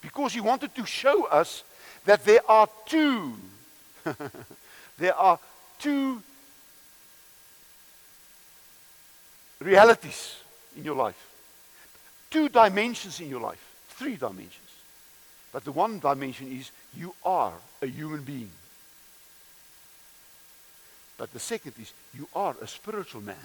because 0.00 0.32
he 0.32 0.40
wanted 0.40 0.74
to 0.74 0.86
show 0.86 1.24
us 1.26 1.64
that 2.04 2.24
there 2.24 2.40
are 2.48 2.68
two 2.86 3.34
there 4.98 5.14
are 5.14 5.38
two 5.78 6.22
realities 9.60 10.36
in 10.76 10.84
your 10.84 10.94
life. 10.94 11.26
Two 12.30 12.48
dimensions 12.48 13.20
in 13.20 13.28
your 13.28 13.40
life. 13.40 13.62
Three 13.90 14.16
dimensions. 14.16 14.70
But 15.52 15.64
the 15.64 15.72
one 15.72 15.98
dimension 15.98 16.50
is 16.50 16.70
you 16.96 17.14
are 17.24 17.52
a 17.82 17.86
human 17.86 18.22
being. 18.22 18.50
But 21.18 21.32
the 21.32 21.40
second 21.40 21.74
is 21.80 21.92
you 22.14 22.28
are 22.34 22.54
a 22.62 22.66
spiritual 22.66 23.20
man. 23.20 23.36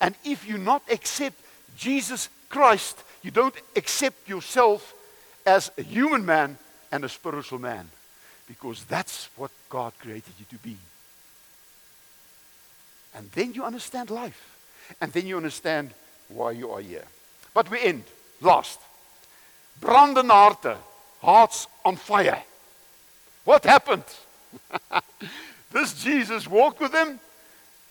And 0.00 0.14
if 0.24 0.46
you 0.46 0.58
not 0.58 0.82
accept 0.90 1.36
Jesus 1.76 2.28
Christ 2.48 3.02
you 3.26 3.32
don't 3.32 3.56
accept 3.74 4.28
yourself 4.28 4.94
as 5.44 5.72
a 5.76 5.82
human 5.82 6.24
man 6.24 6.56
and 6.92 7.04
a 7.04 7.08
spiritual 7.08 7.58
man 7.58 7.90
because 8.46 8.84
that's 8.84 9.28
what 9.36 9.50
God 9.68 9.92
created 9.98 10.32
you 10.38 10.46
to 10.50 10.56
be. 10.62 10.76
And 13.16 13.28
then 13.32 13.52
you 13.52 13.64
understand 13.64 14.10
life. 14.10 14.56
And 15.00 15.12
then 15.12 15.26
you 15.26 15.36
understand 15.36 15.90
why 16.28 16.52
you 16.52 16.70
are 16.70 16.80
here. 16.80 17.04
But 17.52 17.68
we 17.68 17.80
end 17.80 18.04
last. 18.40 18.78
Brandende 19.80 20.30
harte, 20.30 20.76
hearts 21.20 21.66
on 21.84 21.96
fire. 21.96 22.44
What 23.44 23.64
happened? 23.64 24.04
this 25.72 26.00
Jesus 26.00 26.46
walked 26.46 26.80
with 26.80 26.92
them 26.92 27.18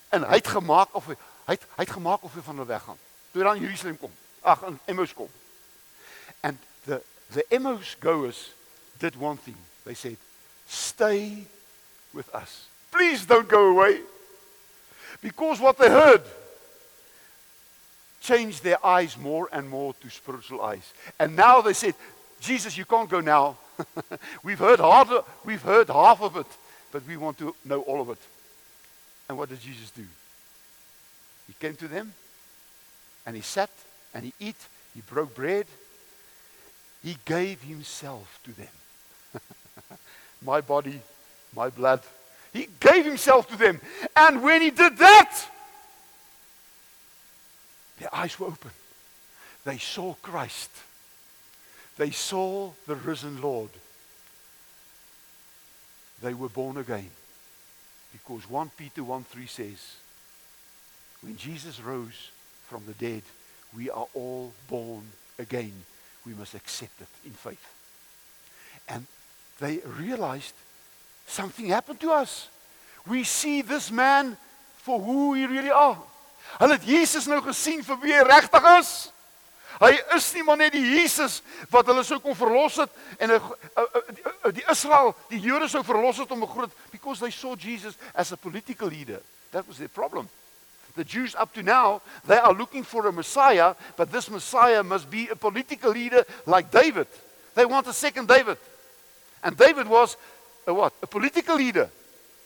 en 0.09 0.23
hy 0.23 0.39
het 0.39 0.47
gemaak 0.47 0.95
of 0.95 1.09
hy 1.11 1.17
het 1.57 1.65
hy 1.75 1.83
het 1.83 1.91
gemaak 1.91 2.23
of 2.23 2.33
hy 2.33 2.41
van 2.41 2.55
hulle 2.55 2.71
weggaan. 2.71 3.01
Toe 3.31 3.41
hy 3.41 3.47
dan 3.49 3.59
Jerusalem 3.59 3.97
kom. 3.99 4.11
Ag 4.45 4.63
in 4.67 4.79
Emmaus 4.87 5.13
kom. 5.13 5.29
And 6.43 6.57
the 6.85 7.01
the 7.31 7.43
Emmaus 7.53 7.95
goers 7.99 8.49
did 8.99 9.15
one 9.15 9.37
thing. 9.37 9.57
They 9.85 9.95
said, 9.95 10.17
"Stay 10.67 11.45
with 12.13 12.33
us. 12.33 12.67
Please 12.91 13.25
don't 13.25 13.47
go 13.47 13.69
away." 13.69 14.01
Because 15.21 15.59
what 15.59 15.77
they 15.77 15.89
heard 15.89 16.21
changed 18.21 18.63
their 18.63 18.83
eyes 18.85 19.17
more 19.17 19.49
and 19.51 19.69
more 19.69 19.93
to 20.01 20.09
spiritual 20.09 20.61
eyes. 20.61 20.93
And 21.19 21.35
now 21.35 21.61
they 21.61 21.73
said, 21.73 21.95
"Jesus, 22.39 22.77
you 22.77 22.85
can't 22.85 23.09
go 23.09 23.21
now. 23.21 23.57
we've 24.43 24.59
heard 24.59 24.79
half 24.79 25.11
we've 25.43 25.61
heard 25.61 25.89
half 25.89 26.21
of 26.21 26.37
it, 26.37 26.47
but 26.91 27.05
we 27.07 27.17
want 27.17 27.37
to 27.37 27.55
know 27.63 27.81
all 27.81 28.01
of 28.01 28.09
it." 28.09 28.21
And 29.27 29.37
what 29.37 29.49
did 29.49 29.59
Jesus 29.59 29.89
do? 29.91 30.05
He 31.47 31.53
came 31.53 31.75
to 31.75 31.87
them 31.87 32.13
and 33.25 33.35
he 33.35 33.41
sat 33.41 33.69
and 34.15 34.23
he 34.23 34.33
eat, 34.39 34.55
he 34.93 35.01
broke 35.01 35.35
bread. 35.35 35.67
He 37.03 37.17
gave 37.25 37.61
himself 37.61 38.39
to 38.45 38.51
them. 38.53 39.41
my 40.41 40.61
body, 40.61 41.01
my 41.53 41.69
blood. 41.69 42.01
He 42.53 42.69
gave 42.79 43.05
himself 43.05 43.49
to 43.49 43.57
them. 43.57 43.81
And 44.15 44.41
when 44.41 44.61
he 44.61 44.71
did 44.71 44.97
that, 44.97 45.37
their 47.99 48.15
eyes 48.15 48.39
were 48.39 48.47
open. 48.47 48.71
They 49.65 49.77
saw 49.77 50.13
Christ. 50.21 50.71
They 51.97 52.11
saw 52.11 52.71
the 52.87 52.95
risen 52.95 53.41
Lord. 53.41 53.69
They 56.23 56.33
were 56.33 56.49
born 56.49 56.77
again. 56.77 57.11
Because 58.13 58.49
1 58.49 58.71
Peter 58.77 59.03
1 59.03 59.25
3 59.25 59.45
says, 59.45 59.95
when 61.21 61.35
Jesus 61.35 61.81
rose 61.81 62.29
from 62.69 62.83
the 62.85 62.93
dead, 62.93 63.23
we 63.73 63.89
are 63.89 64.07
all 64.13 64.51
born 64.67 65.03
again. 65.39 65.73
We 66.25 66.33
must 66.33 66.55
accept 66.55 67.01
it 67.01 67.07
in 67.25 67.31
faith. 67.31 67.65
And 68.87 69.05
they 69.59 69.79
realized 69.97 70.53
something 71.27 71.67
happened 71.67 71.99
to 72.01 72.11
us. 72.11 72.49
We 73.07 73.23
see 73.23 73.61
this 73.61 73.91
man 73.91 74.37
for 74.77 74.99
who 74.99 75.33
he 75.33 75.45
really 75.45 75.71
are. 75.71 75.97
Hulle 76.59 76.77
het 76.77 76.87
Jesus 76.87 77.27
nou 77.27 77.41
gesien 77.43 77.83
vir 77.83 77.99
wie 78.01 78.13
hy 78.13 78.23
regtig 78.25 78.65
is. 78.77 78.91
Hy 79.81 79.91
is 80.15 80.27
nie 80.33 80.43
maar 80.47 80.57
net 80.57 80.71
die 80.71 80.85
Jesus 80.85 81.41
wat 81.73 81.89
hulle 81.89 82.03
sou 82.07 82.19
kon 82.23 82.37
verlos 82.37 82.77
het 82.79 82.91
en 83.19 83.33
'n 83.33 84.53
die 84.55 84.63
Israel, 84.71 85.15
die 85.27 85.39
Jode 85.39 85.67
sou 85.67 85.83
verlos 85.83 86.17
het 86.17 86.31
om 86.31 86.43
'n 86.43 86.47
groot 86.47 86.71
because 86.91 87.19
they 87.19 87.31
saw 87.31 87.55
Jesus 87.55 87.95
as 88.13 88.31
a 88.31 88.37
political 88.37 88.87
leader. 88.87 89.21
That 89.51 89.67
was 89.67 89.77
their 89.77 89.89
problem 89.89 90.29
the 90.95 91.03
Jews 91.03 91.35
up 91.35 91.53
to 91.53 91.63
now, 91.63 92.01
they 92.25 92.37
are 92.37 92.53
looking 92.53 92.83
for 92.83 93.07
a 93.07 93.11
Messiah, 93.11 93.75
but 93.97 94.11
this 94.11 94.29
Messiah 94.29 94.83
must 94.83 95.09
be 95.09 95.27
a 95.27 95.35
political 95.35 95.91
leader 95.91 96.25
like 96.45 96.71
David. 96.71 97.07
They 97.53 97.65
want 97.65 97.87
a 97.87 97.93
second 97.93 98.27
David. 98.27 98.57
And 99.43 99.57
David 99.57 99.87
was 99.87 100.17
a 100.65 100.73
what? 100.73 100.93
A 101.03 101.07
political 101.07 101.55
leader. 101.55 101.89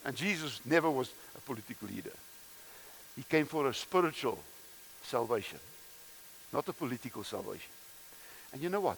And 0.03 0.15
Jesus 0.15 0.61
never 0.65 0.89
was 0.89 1.11
a 1.37 1.41
political 1.41 1.87
leader. 1.87 2.11
He 3.15 3.23
came 3.23 3.45
for 3.45 3.67
a 3.67 3.73
spiritual 3.73 4.39
salvation, 5.03 5.59
not 6.53 6.67
a 6.67 6.73
political 6.73 7.23
salvation. 7.23 7.71
And 8.53 8.61
you 8.61 8.69
know 8.69 8.81
what? 8.81 8.97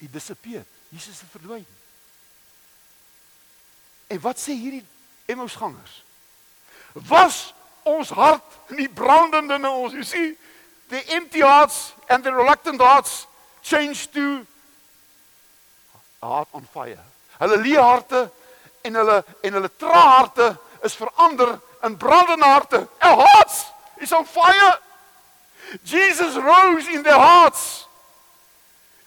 He 0.00 0.06
disappeared. 0.06 0.66
Jesus 0.90 1.20
het 1.20 1.30
verdwyn. 1.30 1.66
En 4.06 4.20
wat 4.20 4.40
sê 4.40 4.52
hierdie 4.52 4.84
Emmausgangers? 5.26 6.02
Was 7.08 7.54
ons 7.84 8.10
hart 8.10 8.70
nie 8.76 8.88
brandend 8.88 9.50
in 9.50 9.64
ons 9.64 9.94
you 9.94 10.04
see 10.04 10.34
the 10.88 11.02
empty 11.14 11.40
hearts 11.40 11.92
and 12.08 12.24
the 12.24 12.32
reluctant 12.32 12.80
hearts 12.80 13.26
changed 13.62 14.12
to 14.12 14.46
heart 16.20 16.48
on 16.52 16.62
fire 16.62 17.00
hulle 17.40 17.58
leë 17.64 17.82
harte 17.82 18.28
en 18.84 19.00
hulle 19.00 19.18
en 19.42 19.58
hulle 19.58 19.74
trae 19.78 20.06
harte 20.16 20.52
is 20.84 20.96
verander 20.98 21.58
in 21.86 21.98
brandende 21.98 22.46
harte 22.46 22.86
our 23.00 23.26
hearts 23.26 23.66
is 24.00 24.12
on 24.12 24.24
fire 24.24 24.72
Jesus 25.84 26.36
rose 26.36 26.88
in 26.88 27.02
their 27.02 27.18
hearts. 27.18 27.86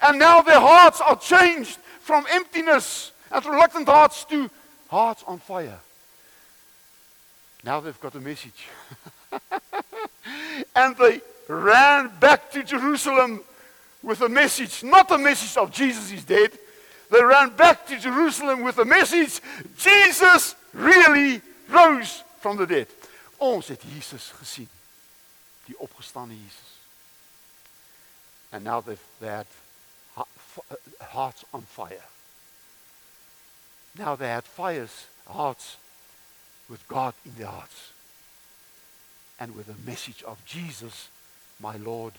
And 0.02 0.20
now 0.20 0.42
their 0.42 0.60
hearts 0.60 1.02
are 1.02 1.16
changed 1.16 1.78
from 2.02 2.26
emptiness 2.32 3.12
and 3.32 3.46
reluctant 3.46 3.88
hearts 3.88 4.24
to 4.26 4.50
hearts 4.90 5.24
on 5.28 5.40
fire. 5.40 5.80
Now 7.66 7.80
they've 7.80 8.00
got 8.00 8.14
a 8.14 8.20
message. 8.20 8.68
and 10.76 10.96
they 10.98 11.20
ran 11.48 12.12
back 12.20 12.52
to 12.52 12.64
Jerusalem 12.64 13.42
with 14.04 14.22
a 14.22 14.30
message, 14.30 14.84
not 14.84 15.10
a 15.10 15.18
message 15.18 15.58
of 15.58 15.72
Jesus 15.72 16.12
is 16.12 16.24
dead. 16.24 16.52
They 17.12 17.24
ran 17.24 17.50
back 17.56 17.88
to 17.88 18.00
Jerusalem 18.00 18.62
with 18.62 18.78
a 18.78 18.86
message 18.86 19.42
Jesus 19.78 20.56
really 20.74 21.42
rose 21.68 22.24
from 22.40 22.58
the 22.58 22.68
dead. 22.68 22.88
Ons 23.40 23.68
het 23.68 23.82
Jesus 23.82 24.32
gesien. 24.40 24.70
Die 25.66 25.76
opgestane 25.80 26.38
Jesus. 26.38 26.78
And 28.52 28.64
now 28.64 28.82
they've 28.82 29.02
they 29.20 29.28
had 29.28 29.48
hearts 31.02 31.44
on 31.52 31.62
fire. 31.62 32.06
Now 33.98 34.16
they 34.16 34.28
had 34.28 34.44
fires, 34.44 35.08
hearts 35.26 35.78
with 36.70 36.88
God 36.88 37.14
in 37.26 37.36
their 37.36 37.48
hearts. 37.48 37.92
And 39.40 39.56
with 39.56 39.68
the 39.68 39.90
message 39.90 40.24
of 40.24 40.44
Jesus, 40.46 41.10
my 41.60 41.76
Lord 41.78 42.14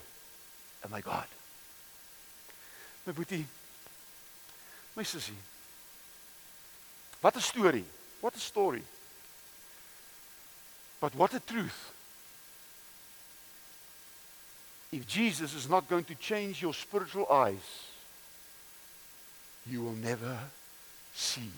and 0.82 0.92
my 0.92 1.00
God. 1.00 1.26
My 3.06 3.12
boetie, 3.12 3.44
my 4.94 5.02
sussie. 5.02 5.40
Wat 7.22 7.34
'n 7.34 7.40
storie. 7.40 7.84
What 8.20 8.34
a 8.36 8.40
story. 8.40 8.82
But 11.00 11.14
what 11.14 11.34
a 11.34 11.40
truth. 11.40 11.92
If 14.92 15.06
Jesus 15.06 15.54
is 15.54 15.68
not 15.68 15.88
going 15.88 16.04
to 16.04 16.14
change 16.14 16.62
your 16.62 16.74
spiritual 16.74 17.26
eyes, 17.30 17.90
you 19.66 19.82
will 19.82 19.96
never 19.96 20.38
see 21.14 21.50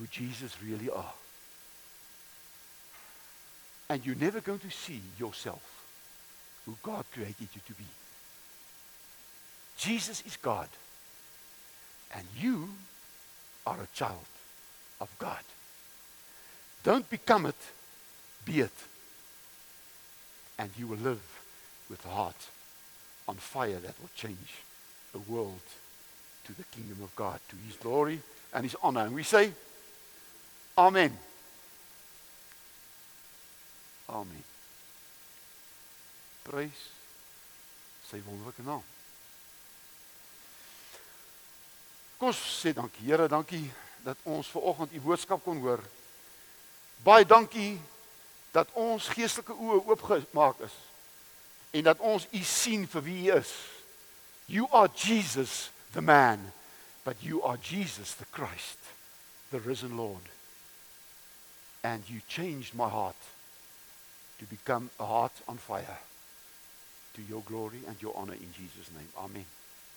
who 0.00 0.06
Jesus 0.06 0.56
really 0.66 0.88
are. 0.88 1.12
And 3.90 4.06
you're 4.06 4.16
never 4.16 4.40
going 4.40 4.60
to 4.60 4.70
see 4.70 5.00
yourself 5.18 5.62
who 6.64 6.76
God 6.82 7.04
created 7.12 7.48
you 7.52 7.60
to 7.66 7.74
be. 7.74 7.84
Jesus 9.76 10.22
is 10.26 10.36
God. 10.36 10.68
And 12.14 12.24
you 12.38 12.70
are 13.66 13.76
a 13.76 13.96
child 13.96 14.24
of 15.00 15.14
God. 15.18 15.42
Don't 16.82 17.08
become 17.10 17.46
it, 17.46 17.56
be 18.44 18.60
it. 18.60 18.72
And 20.58 20.70
you 20.78 20.86
will 20.86 20.98
live 20.98 21.22
with 21.90 22.04
a 22.06 22.08
heart 22.08 22.48
on 23.28 23.36
fire 23.36 23.78
that 23.78 24.00
will 24.00 24.10
change 24.16 24.64
the 25.12 25.18
world 25.18 25.60
to 26.46 26.52
the 26.52 26.64
kingdom 26.64 27.02
of 27.02 27.14
God, 27.16 27.38
to 27.50 27.56
his 27.66 27.76
glory 27.76 28.20
and 28.54 28.64
his 28.64 28.76
honor. 28.82 29.02
And 29.02 29.14
we 29.14 29.22
say, 29.22 29.52
Amen. 30.80 31.18
Amen. 34.08 34.44
Prys 36.42 36.86
sy 38.08 38.22
wonderlike 38.24 38.64
naam. 38.64 38.82
Kom 42.16 42.32
ons 42.32 42.40
sê 42.40 42.72
dankie 42.76 43.04
Here, 43.06 43.28
dankie 43.28 43.68
dat 44.04 44.18
ons 44.24 44.48
ver 44.48 44.64
oggend 44.72 44.96
u 44.96 45.02
boodskap 45.04 45.44
kon 45.44 45.60
hoor. 45.60 45.84
Baie 47.04 47.28
dankie 47.28 47.76
dat 48.56 48.72
ons 48.72 49.12
geestelike 49.12 49.54
oë 49.54 49.84
oopgemaak 49.84 50.64
is 50.64 50.80
en 51.76 51.86
dat 51.86 52.00
ons 52.02 52.26
u 52.32 52.42
sien 52.42 52.88
vir 52.90 53.06
wie 53.06 53.20
u 53.28 53.36
is. 53.36 53.52
You 54.50 54.66
are 54.72 54.88
Jesus 54.90 55.70
the 55.92 56.02
man, 56.02 56.50
but 57.04 57.20
you 57.22 57.44
are 57.44 57.60
Jesus 57.62 58.16
the 58.18 58.26
Christ, 58.32 58.80
the 59.52 59.60
risen 59.60 59.96
Lord. 59.96 60.39
And 61.82 62.02
you 62.08 62.20
changed 62.28 62.74
my 62.74 62.88
heart 62.88 63.16
to 64.38 64.44
become 64.46 64.90
a 64.98 65.06
heart 65.06 65.32
on 65.48 65.56
fire 65.56 65.98
to 67.14 67.22
your 67.22 67.42
glory 67.42 67.80
and 67.86 68.00
your 68.00 68.16
honor 68.16 68.34
in 68.34 68.52
Jesus 68.52 68.90
name. 68.94 69.08
Amen. 69.18 69.44